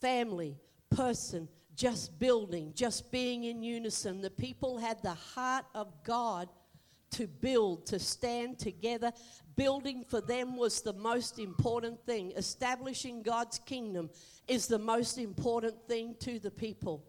family, 0.00 0.56
person, 0.90 1.48
just 1.74 2.18
building, 2.18 2.72
just 2.74 3.10
being 3.10 3.44
in 3.44 3.62
unison. 3.62 4.20
The 4.20 4.30
people 4.30 4.78
had 4.78 5.02
the 5.02 5.14
heart 5.14 5.64
of 5.74 5.92
God 6.04 6.48
to 7.10 7.26
build, 7.26 7.86
to 7.86 7.98
stand 7.98 8.58
together. 8.58 9.12
Building 9.56 10.04
for 10.08 10.20
them 10.20 10.56
was 10.56 10.80
the 10.80 10.92
most 10.92 11.38
important 11.38 12.04
thing. 12.04 12.32
Establishing 12.36 13.22
God's 13.22 13.58
kingdom 13.58 14.10
is 14.46 14.66
the 14.66 14.78
most 14.78 15.18
important 15.18 15.74
thing 15.88 16.14
to 16.20 16.38
the 16.38 16.50
people. 16.50 17.04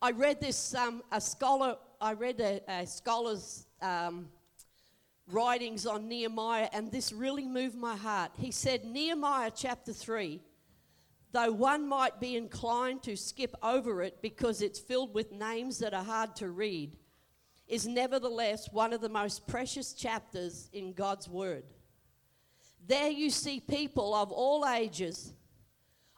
I 0.00 0.10
read 0.10 0.40
this, 0.40 0.74
um, 0.74 1.02
a 1.12 1.20
scholar, 1.20 1.76
I 2.00 2.14
read 2.14 2.40
a, 2.40 2.60
a 2.68 2.86
scholar's 2.86 3.66
um, 3.80 4.28
writings 5.32 5.86
on 5.86 6.08
Nehemiah, 6.08 6.68
and 6.72 6.90
this 6.90 7.12
really 7.12 7.46
moved 7.46 7.76
my 7.76 7.96
heart. 7.96 8.32
He 8.36 8.50
said, 8.50 8.84
Nehemiah 8.84 9.50
chapter 9.54 9.92
3, 9.92 10.40
though 11.32 11.52
one 11.52 11.88
might 11.88 12.20
be 12.20 12.36
inclined 12.36 13.02
to 13.04 13.16
skip 13.16 13.54
over 13.62 14.02
it 14.02 14.20
because 14.22 14.62
it's 14.62 14.78
filled 14.78 15.14
with 15.14 15.32
names 15.32 15.78
that 15.78 15.94
are 15.94 16.04
hard 16.04 16.36
to 16.36 16.50
read, 16.50 16.96
is 17.66 17.86
nevertheless 17.86 18.68
one 18.70 18.92
of 18.92 19.00
the 19.00 19.08
most 19.08 19.46
precious 19.46 19.94
chapters 19.94 20.68
in 20.72 20.92
God's 20.92 21.28
Word. 21.28 21.64
There 22.86 23.10
you 23.10 23.30
see 23.30 23.60
people 23.60 24.14
of 24.14 24.30
all 24.32 24.66
ages, 24.66 25.32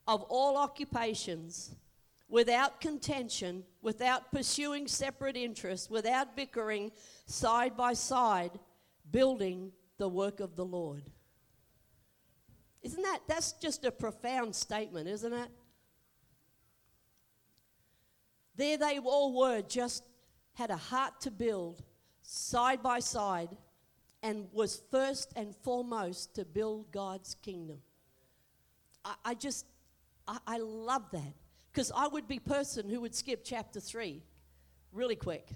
of 0.08 0.22
all 0.22 0.56
occupations, 0.56 1.74
without 2.28 2.80
contention, 2.80 3.62
without 3.82 4.32
pursuing 4.32 4.88
separate 4.88 5.36
interests, 5.36 5.88
without 5.88 6.34
bickering, 6.34 6.90
side 7.26 7.76
by 7.76 7.92
side, 7.92 8.50
building 9.14 9.70
the 9.96 10.08
work 10.08 10.40
of 10.40 10.56
the 10.56 10.64
Lord. 10.64 11.04
Isn't 12.82 13.02
that, 13.04 13.20
that's 13.28 13.52
just 13.52 13.84
a 13.84 13.92
profound 13.92 14.56
statement, 14.56 15.08
isn't 15.08 15.32
it? 15.32 15.48
There 18.56 18.76
they 18.76 18.98
all 18.98 19.38
were, 19.38 19.62
just 19.62 20.02
had 20.54 20.70
a 20.70 20.76
heart 20.76 21.20
to 21.20 21.30
build 21.30 21.84
side 22.22 22.82
by 22.82 22.98
side 22.98 23.50
and 24.24 24.48
was 24.52 24.82
first 24.90 25.32
and 25.36 25.54
foremost 25.62 26.34
to 26.34 26.44
build 26.44 26.90
God's 26.90 27.36
kingdom. 27.36 27.78
I, 29.04 29.14
I 29.24 29.34
just, 29.34 29.64
I, 30.26 30.38
I 30.44 30.58
love 30.58 31.04
that 31.12 31.34
because 31.70 31.92
I 31.94 32.08
would 32.08 32.26
be 32.26 32.40
person 32.40 32.88
who 32.88 33.00
would 33.02 33.14
skip 33.14 33.42
chapter 33.44 33.78
three 33.78 34.24
really 34.92 35.16
quick. 35.16 35.50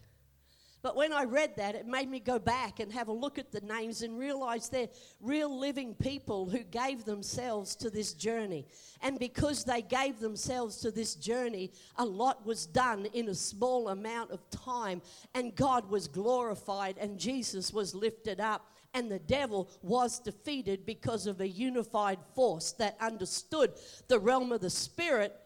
But 0.80 0.94
when 0.94 1.12
I 1.12 1.24
read 1.24 1.56
that, 1.56 1.74
it 1.74 1.86
made 1.86 2.08
me 2.08 2.20
go 2.20 2.38
back 2.38 2.78
and 2.78 2.92
have 2.92 3.08
a 3.08 3.12
look 3.12 3.38
at 3.38 3.50
the 3.50 3.60
names 3.62 4.02
and 4.02 4.16
realize 4.16 4.68
they're 4.68 4.88
real 5.20 5.58
living 5.58 5.94
people 5.94 6.48
who 6.48 6.60
gave 6.60 7.04
themselves 7.04 7.74
to 7.76 7.90
this 7.90 8.12
journey. 8.12 8.64
And 9.02 9.18
because 9.18 9.64
they 9.64 9.82
gave 9.82 10.20
themselves 10.20 10.76
to 10.78 10.92
this 10.92 11.16
journey, 11.16 11.72
a 11.96 12.04
lot 12.04 12.46
was 12.46 12.66
done 12.66 13.06
in 13.12 13.28
a 13.28 13.34
small 13.34 13.88
amount 13.88 14.30
of 14.30 14.48
time. 14.50 15.02
And 15.34 15.54
God 15.56 15.90
was 15.90 16.06
glorified 16.06 16.96
and 16.98 17.18
Jesus 17.18 17.72
was 17.72 17.94
lifted 17.94 18.38
up. 18.38 18.70
And 18.94 19.10
the 19.10 19.18
devil 19.18 19.68
was 19.82 20.20
defeated 20.20 20.86
because 20.86 21.26
of 21.26 21.40
a 21.40 21.48
unified 21.48 22.18
force 22.34 22.72
that 22.72 22.96
understood 23.00 23.72
the 24.06 24.18
realm 24.18 24.52
of 24.52 24.60
the 24.60 24.70
spirit 24.70 25.36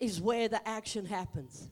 is 0.00 0.20
where 0.20 0.48
the 0.48 0.66
action 0.68 1.06
happens. 1.06 1.70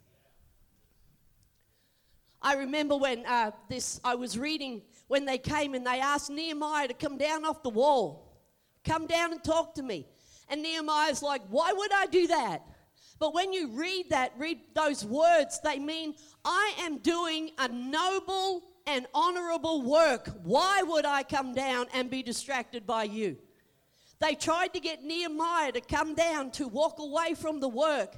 I 2.41 2.55
remember 2.55 2.97
when 2.97 3.27
uh, 3.27 3.51
this, 3.69 4.01
I 4.05 4.15
was 4.15 4.39
reading 4.39 4.83
when 5.09 5.25
they 5.25 5.39
came 5.39 5.75
and 5.75 5.87
they 5.87 6.01
asked 6.01 6.31
Nehemiah 6.31 6.89
to 6.89 6.95
come 6.95 7.19
down 7.19 7.45
off 7.45 7.63
the 7.63 7.71
wall, 7.71 8.39
come 8.85 9.07
down 9.07 9.33
and 9.33 9.43
talk 9.43 9.75
to 9.75 9.83
me. 9.83 10.07
And 10.49 10.63
Nehemiah's 10.63 11.23
like, 11.23 11.43
why 11.49 11.73
would 11.73 11.93
I 11.93 12.07
do 12.07 12.27
that? 12.29 12.63
But 13.19 13.35
when 13.35 13.53
you 13.53 13.69
read 13.69 14.11
that, 14.11 14.33
read 14.39 14.61
those 14.75 15.05
words, 15.05 15.61
they 15.65 15.79
mean, 15.79 16.15
I 16.45 16.75
am 16.81 16.99
doing 16.99 17.51
a 17.59 17.69
noble 17.69 18.63
and 18.87 19.07
honorable 19.13 19.83
work. 19.83 20.31
Why 20.45 20.83
would 20.83 21.05
I 21.05 21.25
come 21.25 21.53
down 21.53 21.87
and 21.93 22.09
be 22.09 22.23
distracted 22.23 22.87
by 22.87 23.05
you? 23.05 23.37
They 24.21 24.35
tried 24.35 24.73
to 24.75 24.81
get 24.81 25.05
Nehemiah 25.05 25.73
to 25.73 25.81
come 25.81 26.15
down 26.15 26.51
to 26.53 26.69
walk 26.69 26.99
away 26.99 27.35
from 27.35 27.61
the 27.61 27.69
work. 27.69 28.17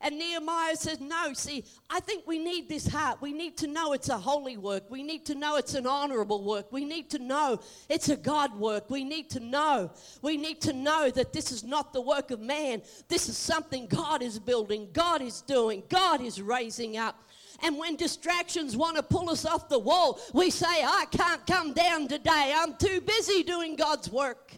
And 0.00 0.18
Nehemiah 0.18 0.76
says, 0.76 1.00
No, 1.00 1.32
see, 1.32 1.64
I 1.88 2.00
think 2.00 2.26
we 2.26 2.38
need 2.38 2.68
this 2.68 2.86
heart. 2.86 3.22
We 3.22 3.32
need 3.32 3.56
to 3.58 3.66
know 3.66 3.92
it's 3.92 4.10
a 4.10 4.18
holy 4.18 4.56
work. 4.56 4.90
We 4.90 5.02
need 5.02 5.24
to 5.26 5.34
know 5.34 5.56
it's 5.56 5.74
an 5.74 5.86
honorable 5.86 6.44
work. 6.44 6.70
We 6.70 6.84
need 6.84 7.08
to 7.10 7.18
know 7.18 7.60
it's 7.88 8.08
a 8.10 8.16
God 8.16 8.54
work. 8.58 8.90
We 8.90 9.04
need 9.04 9.30
to 9.30 9.40
know. 9.40 9.90
We 10.20 10.36
need 10.36 10.60
to 10.62 10.72
know 10.72 11.10
that 11.10 11.32
this 11.32 11.50
is 11.50 11.64
not 11.64 11.92
the 11.92 12.02
work 12.02 12.30
of 12.30 12.40
man. 12.40 12.82
This 13.08 13.28
is 13.28 13.38
something 13.38 13.86
God 13.86 14.22
is 14.22 14.38
building, 14.38 14.88
God 14.92 15.22
is 15.22 15.40
doing, 15.40 15.82
God 15.88 16.20
is 16.20 16.42
raising 16.42 16.98
up. 16.98 17.22
And 17.62 17.78
when 17.78 17.96
distractions 17.96 18.76
want 18.76 18.96
to 18.96 19.02
pull 19.02 19.30
us 19.30 19.46
off 19.46 19.70
the 19.70 19.78
wall, 19.78 20.20
we 20.34 20.50
say, 20.50 20.66
I 20.66 21.06
can't 21.10 21.46
come 21.46 21.72
down 21.72 22.06
today. 22.06 22.54
I'm 22.54 22.76
too 22.76 23.00
busy 23.00 23.42
doing 23.42 23.76
God's 23.76 24.10
work. 24.10 24.52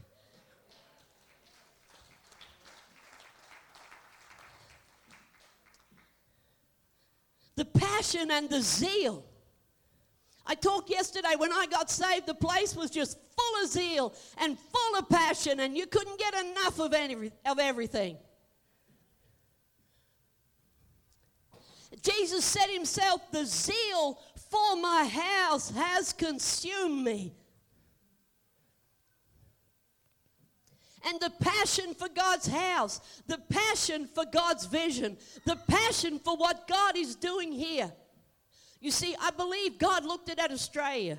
The 7.59 7.65
passion 7.65 8.31
and 8.31 8.49
the 8.49 8.63
zeal. 8.63 9.25
I 10.47 10.55
talked 10.55 10.89
yesterday 10.89 11.35
when 11.37 11.53
I 11.53 11.67
got 11.67 11.91
saved, 11.91 12.27
the 12.27 12.35
place 12.35 12.75
was 12.75 12.91
just 12.91 13.19
full 13.37 13.63
of 13.65 13.69
zeal 13.69 14.15
and 14.39 14.57
full 14.59 14.99
of 14.99 15.09
passion, 15.09 15.61
and 15.61 15.77
you 15.77 15.87
couldn't 15.87 16.19
get 16.19 16.35
enough 16.35 16.79
of, 16.79 16.95
any, 16.95 17.33
of 17.45 17.59
everything. 17.59 18.17
Jesus 22.03 22.45
said 22.45 22.69
himself, 22.69 23.31
The 23.33 23.45
zeal 23.45 24.21
for 24.51 24.77
my 24.77 25.05
house 25.05 25.71
has 25.71 26.13
consumed 26.13 27.05
me. 27.05 27.35
And 31.07 31.21
the 31.21 31.31
passion 31.41 31.95
for 31.95 32.09
God's 32.09 32.47
house, 32.47 33.01
the 33.27 33.39
passion 33.49 34.07
for 34.07 34.25
God's 34.25 34.67
vision, 34.67 35.17
the 35.45 35.57
passion 35.57 36.19
for 36.19 36.37
what 36.37 36.67
God 36.67 36.97
is 36.97 37.15
doing 37.15 37.53
here. 37.53 37.93
You 38.81 38.91
see, 38.91 39.15
I 39.21 39.31
believe 39.31 39.79
God 39.79 40.05
looked 40.05 40.29
at 40.31 40.51
Australia. 40.51 41.19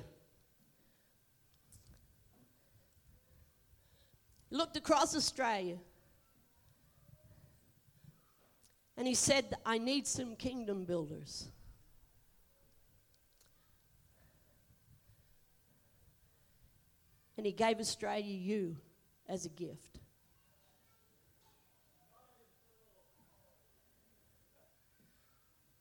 Looked 4.50 4.76
across 4.76 5.14
Australia. 5.14 5.76
And 8.96 9.06
he 9.06 9.14
said, 9.14 9.54
I 9.64 9.78
need 9.78 10.06
some 10.06 10.36
kingdom 10.36 10.84
builders. 10.84 11.48
And 17.36 17.46
he 17.46 17.52
gave 17.52 17.78
Australia 17.80 18.34
you 18.34 18.76
as 19.30 19.46
a 19.46 19.48
gift. 19.48 20.00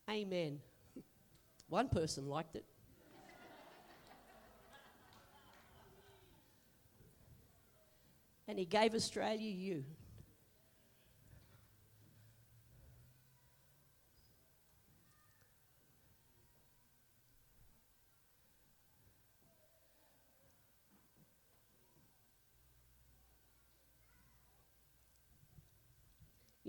Amen. 0.07 0.59
One 1.67 1.89
person 1.89 2.27
liked 2.27 2.55
it. 2.55 2.65
and 8.47 8.57
he 8.57 8.65
gave 8.65 8.95
Australia 8.95 9.51
you. 9.51 9.83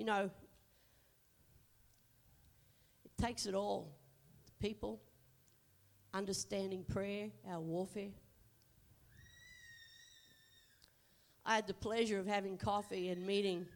You 0.01 0.07
know, 0.07 0.31
it 3.05 3.11
takes 3.23 3.45
it 3.45 3.55
all 3.55 3.95
the 4.47 4.67
People, 4.67 4.99
understanding 6.15 6.85
prayer, 6.89 7.29
our 7.47 7.61
warfare. 7.61 8.09
I 11.45 11.57
had 11.57 11.67
the 11.67 11.75
pleasure 11.75 12.19
of 12.19 12.27
having 12.27 12.57
coffee 12.57 13.11
and 13.11 13.27
meeting 13.27 13.67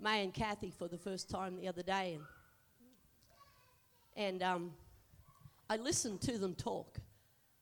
May 0.00 0.24
and 0.24 0.34
Kathy 0.34 0.72
for 0.76 0.88
the 0.88 0.98
first 0.98 1.30
time 1.30 1.54
the 1.54 1.68
other 1.68 1.84
day, 1.84 2.18
and, 4.16 4.26
and 4.26 4.42
um, 4.42 4.72
I 5.68 5.76
listened 5.76 6.20
to 6.22 6.36
them 6.36 6.56
talk 6.56 6.98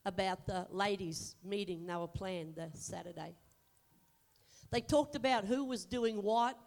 about 0.07 0.47
the 0.47 0.67
ladies' 0.71 1.35
meeting 1.45 1.87
they 1.87 1.95
were 1.95 2.09
planned 2.09 2.55
the 2.55 2.71
Saturday. 2.73 3.35
They 4.71 4.81
talked 4.81 5.15
about 5.15 5.45
who 5.45 5.67
was 5.67 5.85
doing 5.85 6.23
what, 6.23 6.59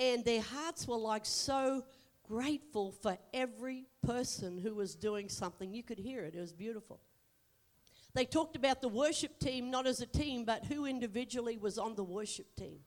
and 0.00 0.24
their 0.24 0.40
hearts 0.40 0.88
were 0.88 0.96
like 0.96 1.26
so 1.26 1.84
grateful 2.26 2.90
for 2.90 3.18
every 3.34 3.84
person 4.02 4.58
who 4.58 4.74
was 4.74 4.94
doing 4.94 5.28
something. 5.28 5.74
You 5.74 5.82
could 5.82 5.98
hear 5.98 6.24
it, 6.24 6.34
it 6.34 6.40
was 6.40 6.54
beautiful. 6.54 7.00
They 8.14 8.24
talked 8.24 8.56
about 8.56 8.80
the 8.80 8.88
worship 8.88 9.38
team 9.38 9.70
not 9.70 9.86
as 9.86 10.00
a 10.00 10.06
team, 10.06 10.44
but 10.44 10.64
who 10.64 10.86
individually 10.86 11.58
was 11.58 11.78
on 11.78 11.94
the 11.94 12.02
worship 12.02 12.56
team. 12.56 12.80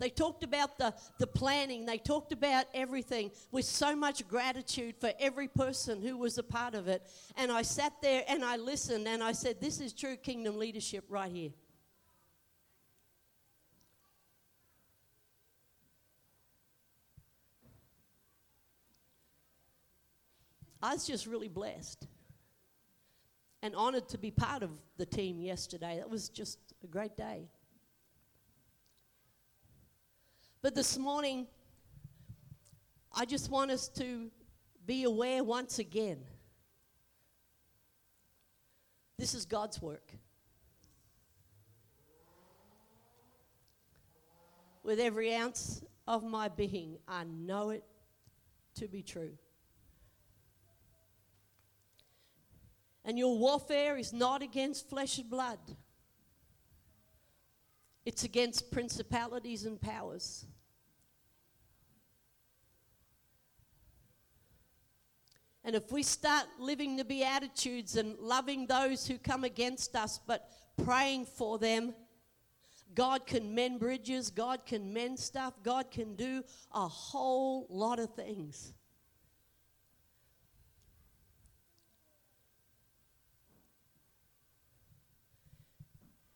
They 0.00 0.08
talked 0.08 0.42
about 0.42 0.78
the, 0.78 0.94
the 1.18 1.26
planning. 1.26 1.84
They 1.84 1.98
talked 1.98 2.32
about 2.32 2.64
everything 2.72 3.32
with 3.52 3.66
so 3.66 3.94
much 3.94 4.26
gratitude 4.26 4.94
for 4.98 5.12
every 5.20 5.46
person 5.46 6.00
who 6.00 6.16
was 6.16 6.38
a 6.38 6.42
part 6.42 6.74
of 6.74 6.88
it. 6.88 7.06
And 7.36 7.52
I 7.52 7.60
sat 7.60 7.92
there 8.00 8.24
and 8.26 8.42
I 8.42 8.56
listened 8.56 9.06
and 9.06 9.22
I 9.22 9.32
said, 9.32 9.60
This 9.60 9.78
is 9.78 9.92
true 9.92 10.16
kingdom 10.16 10.58
leadership 10.58 11.04
right 11.10 11.30
here. 11.30 11.50
I 20.82 20.94
was 20.94 21.06
just 21.06 21.26
really 21.26 21.48
blessed 21.48 22.06
and 23.62 23.74
honored 23.74 24.08
to 24.08 24.18
be 24.18 24.30
part 24.30 24.62
of 24.62 24.70
the 24.96 25.04
team 25.04 25.40
yesterday. 25.40 25.96
That 25.98 26.08
was 26.08 26.28
just 26.28 26.58
a 26.82 26.86
great 26.86 27.16
day. 27.16 27.48
But 30.62 30.74
this 30.74 30.96
morning, 30.96 31.46
I 33.12 33.24
just 33.24 33.50
want 33.50 33.70
us 33.70 33.88
to 33.88 34.30
be 34.86 35.04
aware 35.04 35.44
once 35.44 35.78
again. 35.78 36.18
This 39.18 39.34
is 39.34 39.44
God's 39.44 39.82
work. 39.82 40.12
With 44.82 44.98
every 44.98 45.34
ounce 45.34 45.82
of 46.06 46.24
my 46.24 46.48
being, 46.48 46.96
I 47.06 47.24
know 47.24 47.70
it 47.70 47.84
to 48.76 48.88
be 48.88 49.02
true. 49.02 49.32
And 53.10 53.18
your 53.18 53.36
warfare 53.36 53.98
is 53.98 54.12
not 54.12 54.40
against 54.40 54.88
flesh 54.88 55.18
and 55.18 55.28
blood, 55.28 55.58
it's 58.06 58.22
against 58.22 58.70
principalities 58.70 59.64
and 59.64 59.80
powers. 59.80 60.46
And 65.64 65.74
if 65.74 65.90
we 65.90 66.04
start 66.04 66.44
living 66.60 66.94
the 66.94 67.04
Beatitudes 67.04 67.96
and 67.96 68.16
loving 68.20 68.68
those 68.68 69.08
who 69.08 69.18
come 69.18 69.42
against 69.42 69.96
us, 69.96 70.20
but 70.24 70.48
praying 70.84 71.26
for 71.26 71.58
them, 71.58 71.92
God 72.94 73.26
can 73.26 73.52
mend 73.56 73.80
bridges, 73.80 74.30
God 74.30 74.64
can 74.64 74.92
mend 74.92 75.18
stuff, 75.18 75.54
God 75.64 75.90
can 75.90 76.14
do 76.14 76.44
a 76.72 76.86
whole 76.86 77.66
lot 77.70 77.98
of 77.98 78.14
things. 78.14 78.72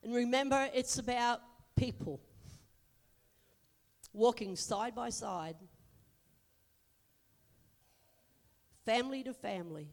And 0.05 0.15
remember, 0.15 0.69
it's 0.75 0.99
about 0.99 1.41
people 1.77 2.21
walking 4.13 4.55
side 4.55 4.95
by 4.95 5.09
side, 5.09 5.57
family 8.85 9.25
to 9.25 9.33
family. 9.33 9.89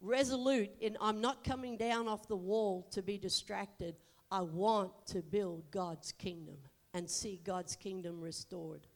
Resolute 0.00 0.70
in 0.80 0.96
I'm 1.00 1.22
not 1.22 1.42
coming 1.42 1.78
down 1.78 2.06
off 2.06 2.28
the 2.28 2.36
wall 2.36 2.86
to 2.92 3.02
be 3.02 3.16
distracted. 3.16 3.96
I 4.30 4.42
want 4.42 4.92
to 5.06 5.22
build 5.22 5.70
God's 5.70 6.12
kingdom 6.12 6.58
and 6.92 7.08
see 7.08 7.40
God's 7.42 7.76
kingdom 7.76 8.20
restored. 8.20 8.86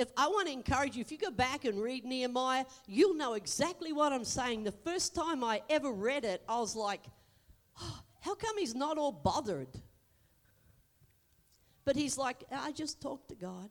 If 0.00 0.08
I 0.16 0.28
want 0.28 0.46
to 0.46 0.52
encourage 0.54 0.96
you, 0.96 1.02
if 1.02 1.12
you 1.12 1.18
go 1.18 1.30
back 1.30 1.66
and 1.66 1.78
read 1.78 2.06
Nehemiah, 2.06 2.64
you'll 2.86 3.14
know 3.14 3.34
exactly 3.34 3.92
what 3.92 4.14
I'm 4.14 4.24
saying. 4.24 4.64
The 4.64 4.72
first 4.72 5.14
time 5.14 5.44
I 5.44 5.60
ever 5.68 5.92
read 5.92 6.24
it, 6.24 6.42
I 6.48 6.58
was 6.58 6.74
like, 6.74 7.02
oh, 7.78 8.00
how 8.20 8.34
come 8.34 8.56
he's 8.56 8.74
not 8.74 8.96
all 8.96 9.12
bothered? 9.12 9.68
But 11.84 11.96
he's 11.96 12.16
like, 12.16 12.44
I 12.50 12.72
just 12.72 13.02
talked 13.02 13.28
to 13.28 13.34
God. 13.34 13.68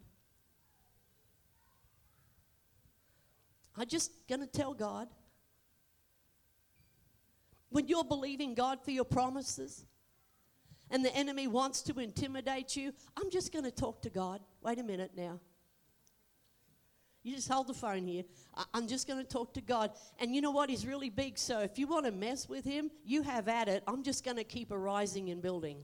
I'm 3.75 3.87
just 3.87 4.11
going 4.27 4.41
to 4.41 4.47
tell 4.47 4.75
God. 4.75 5.07
When 7.69 7.87
you're 7.87 8.03
believing 8.03 8.53
God 8.53 8.83
for 8.83 8.91
your 8.91 9.03
promises 9.03 9.83
and 10.91 11.03
the 11.03 11.15
enemy 11.15 11.47
wants 11.47 11.81
to 11.83 11.99
intimidate 11.99 12.75
you, 12.75 12.93
I'm 13.17 13.31
just 13.31 13.51
going 13.51 13.65
to 13.65 13.71
talk 13.71 14.03
to 14.03 14.11
God. 14.11 14.41
Wait 14.61 14.77
a 14.77 14.83
minute 14.83 15.13
now. 15.17 15.39
You 17.23 17.35
just 17.35 17.49
hold 17.49 17.67
the 17.67 17.73
phone 17.73 18.07
here. 18.07 18.23
I'm 18.73 18.87
just 18.87 19.07
going 19.07 19.19
to 19.19 19.27
talk 19.27 19.53
to 19.55 19.61
God. 19.61 19.91
And 20.19 20.33
you 20.33 20.41
know 20.41 20.51
what? 20.51 20.69
He's 20.69 20.85
really 20.85 21.09
big. 21.09 21.37
So 21.37 21.59
if 21.59 21.77
you 21.77 21.85
want 21.85 22.05
to 22.05 22.11
mess 22.11 22.47
with 22.47 22.63
him, 22.63 22.89
you 23.03 23.23
have 23.23 23.49
at 23.49 23.67
it. 23.67 23.83
I'm 23.87 24.03
just 24.03 24.23
going 24.23 24.37
to 24.37 24.45
keep 24.45 24.71
arising 24.71 25.29
and 25.29 25.41
building. 25.41 25.83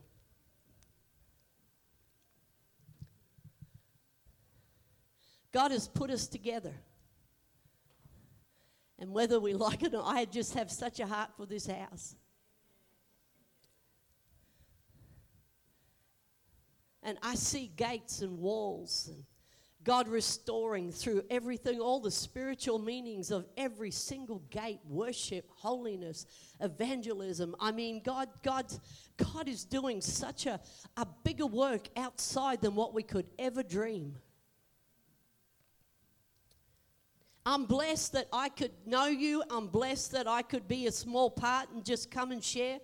God 5.51 5.71
has 5.71 5.87
put 5.87 6.09
us 6.09 6.27
together. 6.27 6.73
And 8.97 9.11
whether 9.11 9.39
we 9.39 9.53
like 9.67 9.83
it 9.83 9.93
or 9.93 9.97
not, 9.97 10.15
I 10.15 10.25
just 10.25 10.53
have 10.53 10.71
such 10.71 10.99
a 10.99 11.05
heart 11.05 11.31
for 11.35 11.45
this 11.45 11.67
house. 11.67 12.15
And 17.03 17.17
I 17.21 17.35
see 17.35 17.71
gates 17.75 18.21
and 18.21 18.39
walls 18.39 19.09
and 19.13 19.23
God 19.85 20.07
restoring 20.07 20.91
through 20.91 21.23
everything, 21.29 21.79
all 21.79 21.99
the 21.99 22.09
spiritual 22.09 22.79
meanings 22.79 23.29
of 23.29 23.45
every 23.55 23.91
single 23.91 24.39
gate, 24.49 24.79
worship, 24.89 25.45
holiness, 25.55 26.25
evangelism. 26.59 27.55
I 27.59 27.71
mean, 27.71 28.01
God, 28.03 28.27
God, 28.41 28.65
God 29.17 29.47
is 29.47 29.63
doing 29.63 30.01
such 30.01 30.47
a, 30.47 30.59
a 30.97 31.05
bigger 31.23 31.45
work 31.45 31.87
outside 31.95 32.61
than 32.61 32.73
what 32.73 32.95
we 32.95 33.03
could 33.03 33.27
ever 33.37 33.61
dream. 33.61 34.15
I'm 37.45 37.65
blessed 37.65 38.13
that 38.13 38.27
I 38.33 38.49
could 38.49 38.71
know 38.87 39.05
you. 39.05 39.43
I'm 39.51 39.67
blessed 39.67 40.13
that 40.13 40.27
I 40.27 40.41
could 40.41 40.67
be 40.67 40.87
a 40.87 40.91
small 40.91 41.29
part 41.29 41.69
and 41.69 41.85
just 41.85 42.09
come 42.09 42.31
and 42.31 42.43
share. 42.43 42.79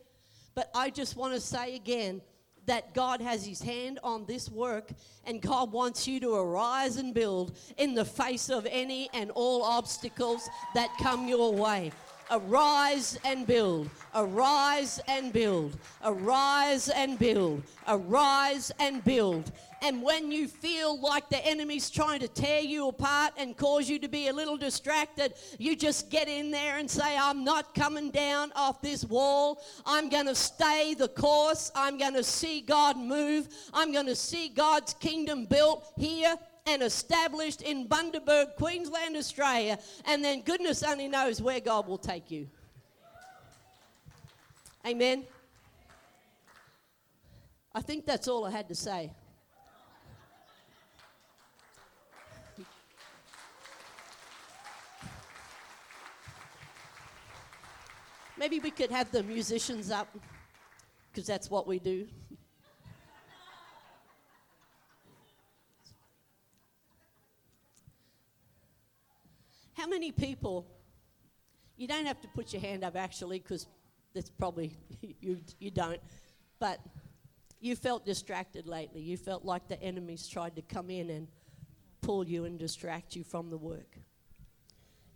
But 0.54 0.70
I 0.76 0.92
just 0.92 1.16
want 1.16 1.34
to 1.34 1.40
say 1.40 1.76
again, 1.76 2.22
that 2.66 2.94
God 2.94 3.22
has 3.22 3.46
His 3.46 3.62
hand 3.62 4.00
on 4.04 4.26
this 4.26 4.50
work 4.50 4.92
and 5.26 5.42
God 5.42 5.72
wants 5.72 6.08
you 6.08 6.20
to 6.20 6.36
arise 6.36 6.98
and 6.98 7.14
build 7.14 7.58
in 7.78 7.96
the 7.96 8.06
face 8.06 8.50
of 8.50 8.68
any 8.70 9.10
and 9.14 9.32
all 9.32 9.64
obstacles 9.64 10.50
that 10.74 10.90
come 11.02 11.28
your 11.28 11.54
way. 11.54 11.92
Arise 12.30 13.20
and 13.26 13.46
build, 13.46 13.90
arise 14.16 15.02
and 15.10 15.34
build, 15.34 15.78
arise 16.06 16.88
and 16.88 17.20
build, 17.20 17.62
arise 17.88 18.72
and 18.80 19.04
build. 19.04 19.52
And 19.84 20.04
when 20.04 20.32
you 20.32 20.48
feel 20.48 21.00
like 21.02 21.28
the 21.30 21.44
enemy's 21.44 21.90
trying 21.90 22.20
to 22.20 22.28
tear 22.28 22.60
you 22.60 22.88
apart 22.88 23.34
and 23.36 23.58
cause 23.58 23.90
you 23.90 23.98
to 24.00 24.08
be 24.08 24.28
a 24.28 24.34
little 24.34 24.56
distracted, 24.56 25.34
you 25.58 25.76
just 25.76 26.12
get 26.12 26.28
in 26.28 26.52
there 26.52 26.78
and 26.78 26.90
say, 26.90 27.18
I'm 27.18 27.44
not 27.44 27.74
coming 27.74 28.12
down 28.12 28.52
off 28.56 28.80
this 28.82 29.04
wall. 29.04 29.60
I'm 29.84 30.10
going 30.10 30.28
to 30.28 30.36
stay 30.36 30.94
the 30.94 31.08
course. 31.08 31.72
I'm 31.74 31.98
going 31.98 32.14
to 32.14 32.24
see 32.24 32.62
God 32.62 32.96
move. 32.96 33.50
I'm 33.74 33.92
going 33.92 34.06
to 34.06 34.16
see 34.16 34.50
God's 34.50 34.94
kingdom 34.94 35.46
built 35.46 35.92
here 35.98 36.36
and 36.68 36.84
established 36.84 37.64
in 37.64 37.88
Bundaberg, 37.88 38.56
Queensland, 38.58 39.16
Australia. 39.16 39.80
And 40.06 40.24
then 40.24 40.42
goodness 40.42 40.84
only 40.84 41.08
knows 41.08 41.42
where 41.42 41.60
God 41.60 41.88
will 41.88 41.98
take 41.98 42.30
you. 42.30 42.48
Amen. 44.86 45.24
I 47.74 47.82
think 47.82 48.06
that's 48.06 48.28
all 48.28 48.46
I 48.46 48.52
had 48.52 48.68
to 48.68 48.76
say. 48.76 49.12
Maybe 58.42 58.58
we 58.58 58.72
could 58.72 58.90
have 58.90 59.12
the 59.12 59.22
musicians 59.22 59.92
up 59.92 60.18
because 61.12 61.28
that's 61.28 61.48
what 61.52 61.68
we 61.68 61.78
do. 61.78 62.08
How 69.74 69.86
many 69.86 70.12
people, 70.12 70.66
you 71.78 71.88
don't 71.88 72.08
have 72.08 72.20
to 72.22 72.28
put 72.30 72.52
your 72.52 72.64
hand 72.64 72.84
up 72.84 72.96
actually 72.96 73.38
because 73.38 73.68
that's 74.16 74.32
probably, 74.32 74.76
you, 75.22 75.38
you 75.60 75.70
don't, 75.70 76.02
but 76.60 76.80
you 77.60 77.76
felt 77.76 78.08
distracted 78.08 78.66
lately. 78.66 79.02
You 79.02 79.18
felt 79.18 79.46
like 79.46 79.68
the 79.68 79.80
enemies 79.84 80.28
tried 80.28 80.56
to 80.56 80.64
come 80.64 80.90
in 80.90 81.12
and 81.12 81.28
pull 82.02 82.28
you 82.28 82.46
and 82.46 82.58
distract 82.58 83.16
you 83.16 83.24
from 83.24 83.52
the 83.52 83.58
work. 83.60 84.00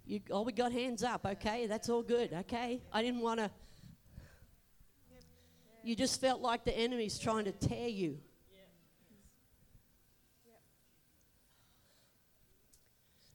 You, 0.06 0.22
oh, 0.30 0.44
we 0.44 0.52
got 0.52 0.72
hands 0.72 1.04
up. 1.04 1.26
Okay, 1.26 1.66
that's 1.68 1.90
all 1.90 2.04
good. 2.04 2.32
Okay, 2.32 2.82
I 2.94 3.02
didn't 3.02 3.22
want 3.22 3.40
to. 3.40 3.50
You 5.84 5.96
just 5.96 6.20
felt 6.20 6.42
like 6.42 6.64
the 6.64 6.76
enemy's 6.76 7.20
trying 7.20 7.46
to 7.46 7.52
tear 7.52 7.88
you. 7.88 8.20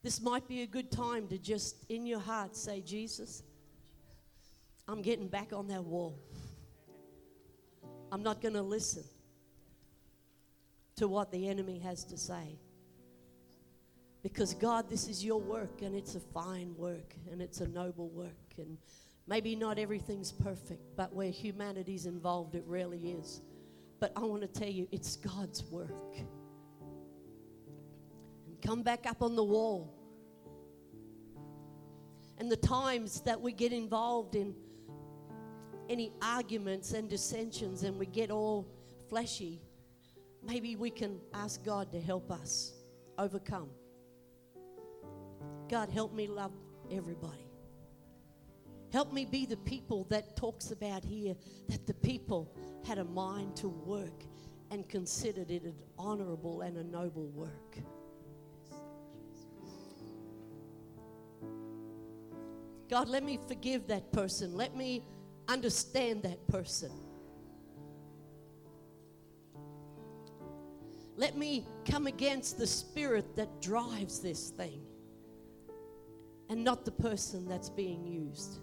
This 0.03 0.21
might 0.21 0.49
be 0.49 0.63
a 0.63 0.67
good 0.67 0.91
time 0.91 1.29
to 1.29 1.39
just, 1.39 1.85
in 1.91 2.07
your 2.07 2.21
heart, 2.21 2.57
say, 2.57 2.81
Jesus, 2.81 3.43
I'm 4.89 5.03
getting 5.03 5.29
back 5.29 5.53
on 5.53 5.69
that 5.69 5.85
wall. 5.85 6.19
I'm 8.11 8.23
not 8.23 8.41
going 8.41 8.55
to 8.55 8.63
listen 8.63 9.05
to 10.97 11.07
what 11.07 11.31
the 11.31 11.49
enemy 11.49 11.79
has 11.81 12.03
to 12.05 12.17
say. 12.17 12.59
Because, 14.23 14.53
God, 14.55 14.91
this 14.91 15.09
is 15.09 15.25
your 15.25 15.41
work, 15.41 15.81
and 15.83 15.95
it's 15.95 16.15
a 16.15 16.21
fine 16.21 16.75
work, 16.77 17.15
and 17.31 17.41
it's 17.41 17.61
a 17.61 17.69
noble 17.69 18.11
work. 18.11 18.29
And 18.59 18.77
maybe 19.27 19.57
not 19.57 19.79
everything's 19.79 20.31
perfect, 20.31 20.83
but 20.97 21.15
where 21.15 21.31
humanity's 21.31 22.05
involved, 22.05 22.55
it 22.55 22.65
really 22.67 23.13
is. 23.13 23.41
But 23.99 24.13
I 24.17 24.21
want 24.21 24.43
to 24.43 24.49
tell 24.49 24.69
you, 24.69 24.87
it's 24.93 25.17
God's 25.17 25.65
work. 25.65 26.17
And 28.47 28.61
come 28.61 28.83
back 28.83 29.07
up 29.07 29.23
on 29.23 29.37
the 29.37 29.45
wall. 29.45 29.95
And 32.39 32.51
the 32.51 32.57
times 32.57 33.21
that 33.23 33.41
we 33.41 33.53
get 33.53 33.73
involved 33.73 34.35
in 34.35 34.55
any 35.89 36.13
arguments 36.23 36.93
and 36.93 37.09
dissensions 37.09 37.83
and 37.83 37.99
we 37.99 38.07
get 38.07 38.31
all 38.31 38.67
fleshy, 39.09 39.61
maybe 40.43 40.77
we 40.77 40.91
can 40.91 41.21
ask 41.35 41.63
God 41.65 41.91
to 41.93 42.01
help 42.01 42.31
us 42.31 42.73
overcome. 43.19 43.69
God, 45.71 45.89
help 45.89 46.13
me 46.13 46.27
love 46.27 46.51
everybody. 46.91 47.47
Help 48.93 49.13
me 49.13 49.25
be 49.25 49.47
the 49.47 49.57
people 49.59 50.05
that 50.11 50.37
talks 50.37 50.73
about 50.73 51.05
here 51.05 51.37
that 51.69 51.87
the 51.87 51.95
people 51.95 52.53
had 52.85 52.99
a 52.99 53.05
mind 53.05 53.55
to 53.55 53.69
work 53.69 54.25
and 54.73 54.89
considered 54.89 55.49
it 55.49 55.63
an 55.63 55.77
honorable 55.97 56.63
and 56.63 56.77
a 56.77 56.83
noble 56.83 57.29
work. 57.29 57.79
God, 62.89 63.09
let 63.09 63.23
me 63.23 63.39
forgive 63.47 63.87
that 63.87 64.11
person. 64.11 64.57
Let 64.57 64.75
me 64.75 65.05
understand 65.47 66.25
that 66.25 66.45
person. 66.49 66.91
Let 71.17 71.37
me 71.37 71.65
come 71.85 72.09
against 72.09 72.59
the 72.59 72.67
spirit 72.67 73.37
that 73.37 73.63
drives 73.63 74.19
this 74.19 74.51
thing 74.51 74.83
and 76.51 76.65
not 76.65 76.85
the 76.85 76.91
person 76.91 77.49
that's 77.49 77.71
being 77.71 78.05
used. 78.05 78.59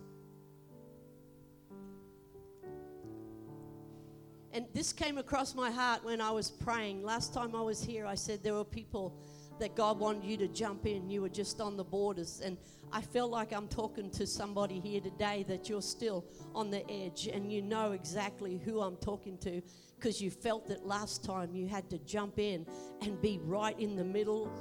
And 4.51 4.65
this 4.73 4.91
came 4.91 5.17
across 5.17 5.55
my 5.55 5.71
heart 5.71 6.03
when 6.03 6.19
I 6.19 6.31
was 6.31 6.51
praying. 6.51 7.03
Last 7.03 7.33
time 7.33 7.55
I 7.55 7.61
was 7.61 7.81
here, 7.81 8.05
I 8.05 8.15
said 8.15 8.43
there 8.43 8.55
were 8.55 8.65
people 8.65 9.15
that 9.59 9.73
God 9.75 9.99
wanted 9.99 10.25
you 10.25 10.35
to 10.37 10.47
jump 10.49 10.85
in. 10.85 11.09
You 11.09 11.21
were 11.21 11.29
just 11.29 11.61
on 11.61 11.77
the 11.77 11.83
borders. 11.83 12.41
And 12.43 12.57
I 12.91 12.99
feel 12.99 13.29
like 13.29 13.53
I'm 13.53 13.69
talking 13.69 14.09
to 14.11 14.27
somebody 14.27 14.79
here 14.81 14.99
today 14.99 15.45
that 15.47 15.69
you're 15.69 15.81
still 15.81 16.25
on 16.53 16.69
the 16.69 16.89
edge 16.91 17.27
and 17.31 17.51
you 17.51 17.61
know 17.61 17.93
exactly 17.93 18.57
who 18.65 18.81
I'm 18.81 18.97
talking 18.97 19.37
to 19.39 19.61
because 19.97 20.21
you 20.21 20.29
felt 20.29 20.67
that 20.67 20.85
last 20.85 21.23
time 21.23 21.55
you 21.55 21.67
had 21.67 21.89
to 21.91 21.99
jump 21.99 22.37
in 22.37 22.65
and 23.01 23.21
be 23.21 23.39
right 23.43 23.79
in 23.79 23.95
the 23.95 24.03
middle. 24.03 24.51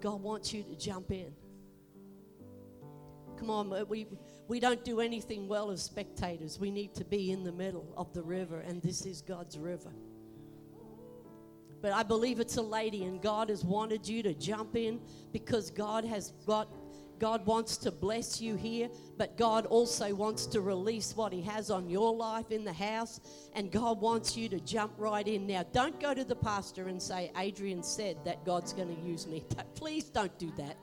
God 0.00 0.22
wants 0.22 0.52
you 0.52 0.64
to 0.64 0.74
jump 0.74 1.12
in. 1.12 1.32
Come 3.38 3.50
on, 3.50 3.86
we, 3.88 4.06
we 4.48 4.60
don't 4.60 4.84
do 4.84 5.00
anything 5.00 5.48
well 5.48 5.70
as 5.70 5.82
spectators. 5.82 6.58
We 6.58 6.70
need 6.70 6.94
to 6.94 7.04
be 7.04 7.32
in 7.32 7.44
the 7.44 7.52
middle 7.52 7.92
of 7.96 8.12
the 8.12 8.22
river, 8.22 8.60
and 8.60 8.80
this 8.80 9.04
is 9.04 9.20
God's 9.20 9.58
river. 9.58 9.92
But 11.82 11.92
I 11.92 12.02
believe 12.02 12.40
it's 12.40 12.56
a 12.56 12.62
lady, 12.62 13.04
and 13.04 13.20
God 13.20 13.48
has 13.48 13.64
wanted 13.64 14.08
you 14.08 14.22
to 14.22 14.34
jump 14.34 14.76
in 14.76 15.00
because 15.32 15.70
God 15.70 16.04
has 16.04 16.32
got. 16.46 16.68
God 17.18 17.46
wants 17.46 17.78
to 17.78 17.90
bless 17.90 18.42
you 18.42 18.56
here, 18.56 18.90
but 19.16 19.38
God 19.38 19.64
also 19.64 20.14
wants 20.14 20.44
to 20.48 20.60
release 20.60 21.16
what 21.16 21.32
He 21.32 21.40
has 21.40 21.70
on 21.70 21.88
your 21.88 22.14
life 22.14 22.50
in 22.50 22.62
the 22.62 22.74
house, 22.74 23.20
and 23.54 23.72
God 23.72 24.02
wants 24.02 24.36
you 24.36 24.50
to 24.50 24.60
jump 24.60 24.92
right 24.98 25.26
in. 25.26 25.46
Now, 25.46 25.64
don't 25.72 25.98
go 25.98 26.12
to 26.12 26.24
the 26.24 26.36
pastor 26.36 26.88
and 26.88 27.00
say, 27.00 27.32
Adrian 27.38 27.82
said 27.82 28.18
that 28.26 28.44
God's 28.44 28.74
going 28.74 28.94
to 28.94 29.00
use 29.00 29.26
me. 29.26 29.44
Please 29.74 30.04
don't 30.04 30.38
do 30.38 30.52
that. 30.58 30.76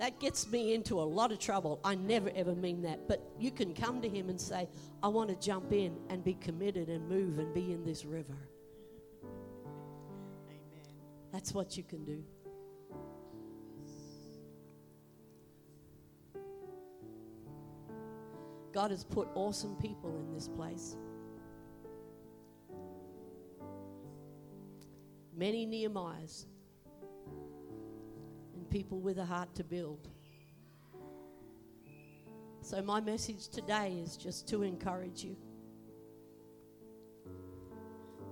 That 0.00 0.18
gets 0.18 0.48
me 0.50 0.72
into 0.72 0.98
a 0.98 1.04
lot 1.04 1.30
of 1.30 1.38
trouble. 1.38 1.78
I 1.84 1.94
never 1.94 2.30
ever 2.34 2.54
mean 2.54 2.80
that. 2.82 3.06
But 3.06 3.22
you 3.38 3.50
can 3.50 3.74
come 3.74 4.00
to 4.00 4.08
Him 4.08 4.30
and 4.30 4.40
say, 4.40 4.66
I 5.02 5.08
want 5.08 5.28
to 5.28 5.36
jump 5.36 5.74
in 5.74 5.94
and 6.08 6.24
be 6.24 6.32
committed 6.32 6.88
and 6.88 7.06
move 7.06 7.38
and 7.38 7.52
be 7.52 7.70
in 7.70 7.84
this 7.84 8.06
river. 8.06 8.38
Amen. 10.48 10.86
That's 11.30 11.52
what 11.52 11.76
you 11.76 11.82
can 11.82 12.06
do. 12.06 12.24
God 18.72 18.92
has 18.92 19.04
put 19.04 19.28
awesome 19.34 19.76
people 19.76 20.18
in 20.18 20.32
this 20.32 20.48
place. 20.48 20.96
Many 25.36 25.66
Nehemiahs 25.66 26.46
people 28.70 29.00
with 29.00 29.18
a 29.18 29.24
heart 29.24 29.54
to 29.56 29.64
build. 29.64 30.08
So, 32.62 32.80
my 32.82 33.00
message 33.00 33.48
today 33.48 34.00
is 34.02 34.16
just 34.16 34.46
to 34.48 34.62
encourage 34.62 35.24
you 35.24 35.36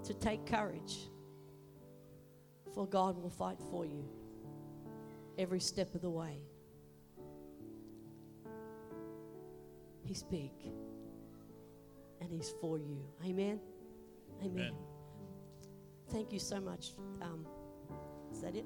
to 0.05 0.15
take 0.15 0.47
courage, 0.47 1.11
for 2.75 2.87
God 2.87 3.23
will 3.23 3.31
fight 3.31 3.59
for 3.71 3.85
you 3.85 4.05
every 5.37 5.61
step 5.61 5.95
of 5.95 6.01
the 6.01 6.11
way. 6.11 6.39
He's 10.05 10.23
big 10.23 10.51
and 12.21 12.33
He's 12.33 12.55
for 12.61 12.79
you. 12.79 13.05
Amen? 13.25 13.61
Amen. 14.43 14.51
Amen. 14.51 14.73
Thank 16.11 16.33
you 16.33 16.39
so 16.39 16.59
much. 16.59 16.93
Um, 17.21 17.47
is 18.33 18.41
that 18.41 18.57
it? 18.57 18.65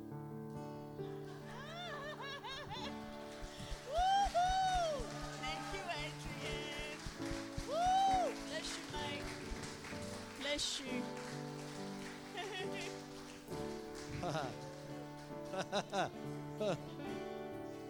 You. 10.86 11.02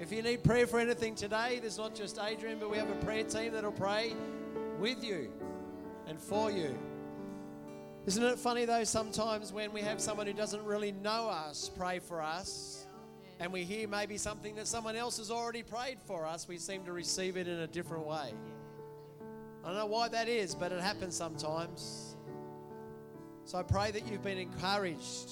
if 0.00 0.10
you 0.10 0.22
need 0.22 0.42
prayer 0.42 0.66
for 0.66 0.80
anything 0.80 1.14
today, 1.14 1.58
there's 1.60 1.78
not 1.78 1.94
just 1.94 2.18
Adrian, 2.18 2.58
but 2.58 2.70
we 2.70 2.76
have 2.78 2.90
a 2.90 3.04
prayer 3.04 3.24
team 3.24 3.52
that'll 3.52 3.72
pray 3.72 4.14
with 4.78 5.04
you 5.04 5.30
and 6.06 6.18
for 6.18 6.50
you. 6.50 6.76
Isn't 8.04 8.24
it 8.24 8.38
funny 8.38 8.64
though, 8.64 8.82
sometimes 8.84 9.52
when 9.52 9.72
we 9.72 9.80
have 9.82 10.00
someone 10.00 10.26
who 10.26 10.32
doesn't 10.32 10.64
really 10.64 10.90
know 10.90 11.28
us 11.28 11.70
pray 11.76 12.00
for 12.00 12.20
us, 12.20 12.86
and 13.38 13.52
we 13.52 13.62
hear 13.64 13.88
maybe 13.88 14.18
something 14.18 14.56
that 14.56 14.66
someone 14.66 14.96
else 14.96 15.18
has 15.18 15.30
already 15.30 15.62
prayed 15.62 15.98
for 16.04 16.26
us, 16.26 16.48
we 16.48 16.58
seem 16.58 16.84
to 16.84 16.92
receive 16.92 17.36
it 17.36 17.46
in 17.46 17.60
a 17.60 17.66
different 17.66 18.04
way. 18.06 18.32
I 19.64 19.68
don't 19.68 19.76
know 19.76 19.86
why 19.86 20.08
that 20.08 20.28
is, 20.28 20.54
but 20.54 20.72
it 20.72 20.80
happens 20.80 21.16
sometimes. 21.16 22.11
So 23.52 23.58
I 23.58 23.62
pray 23.64 23.90
that 23.90 24.06
you've 24.06 24.24
been 24.24 24.38
encouraged 24.38 25.30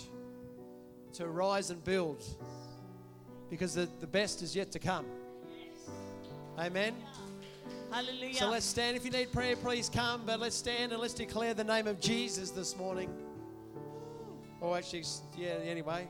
to 1.15 1.27
rise 1.27 1.71
and 1.71 1.83
build 1.83 2.23
because 3.49 3.73
the, 3.73 3.89
the 3.99 4.07
best 4.07 4.43
is 4.43 4.55
yet 4.55 4.71
to 4.73 4.79
come. 4.79 5.07
Amen. 6.59 6.95
Hallelujah. 7.91 8.35
So 8.35 8.51
let's 8.51 8.67
stand. 8.67 8.95
If 8.95 9.07
you 9.07 9.11
need 9.11 9.33
prayer, 9.33 9.57
please 9.57 9.89
come. 9.89 10.21
But 10.27 10.39
let's 10.39 10.55
stand 10.55 10.93
and 10.93 11.01
let's 11.01 11.15
declare 11.15 11.55
the 11.55 11.65
name 11.65 11.87
of 11.87 11.99
Jesus 11.99 12.51
this 12.51 12.77
morning. 12.77 13.09
Or 14.61 14.73
oh, 14.73 14.75
actually, 14.75 15.05
yeah, 15.39 15.55
anyway. 15.65 16.07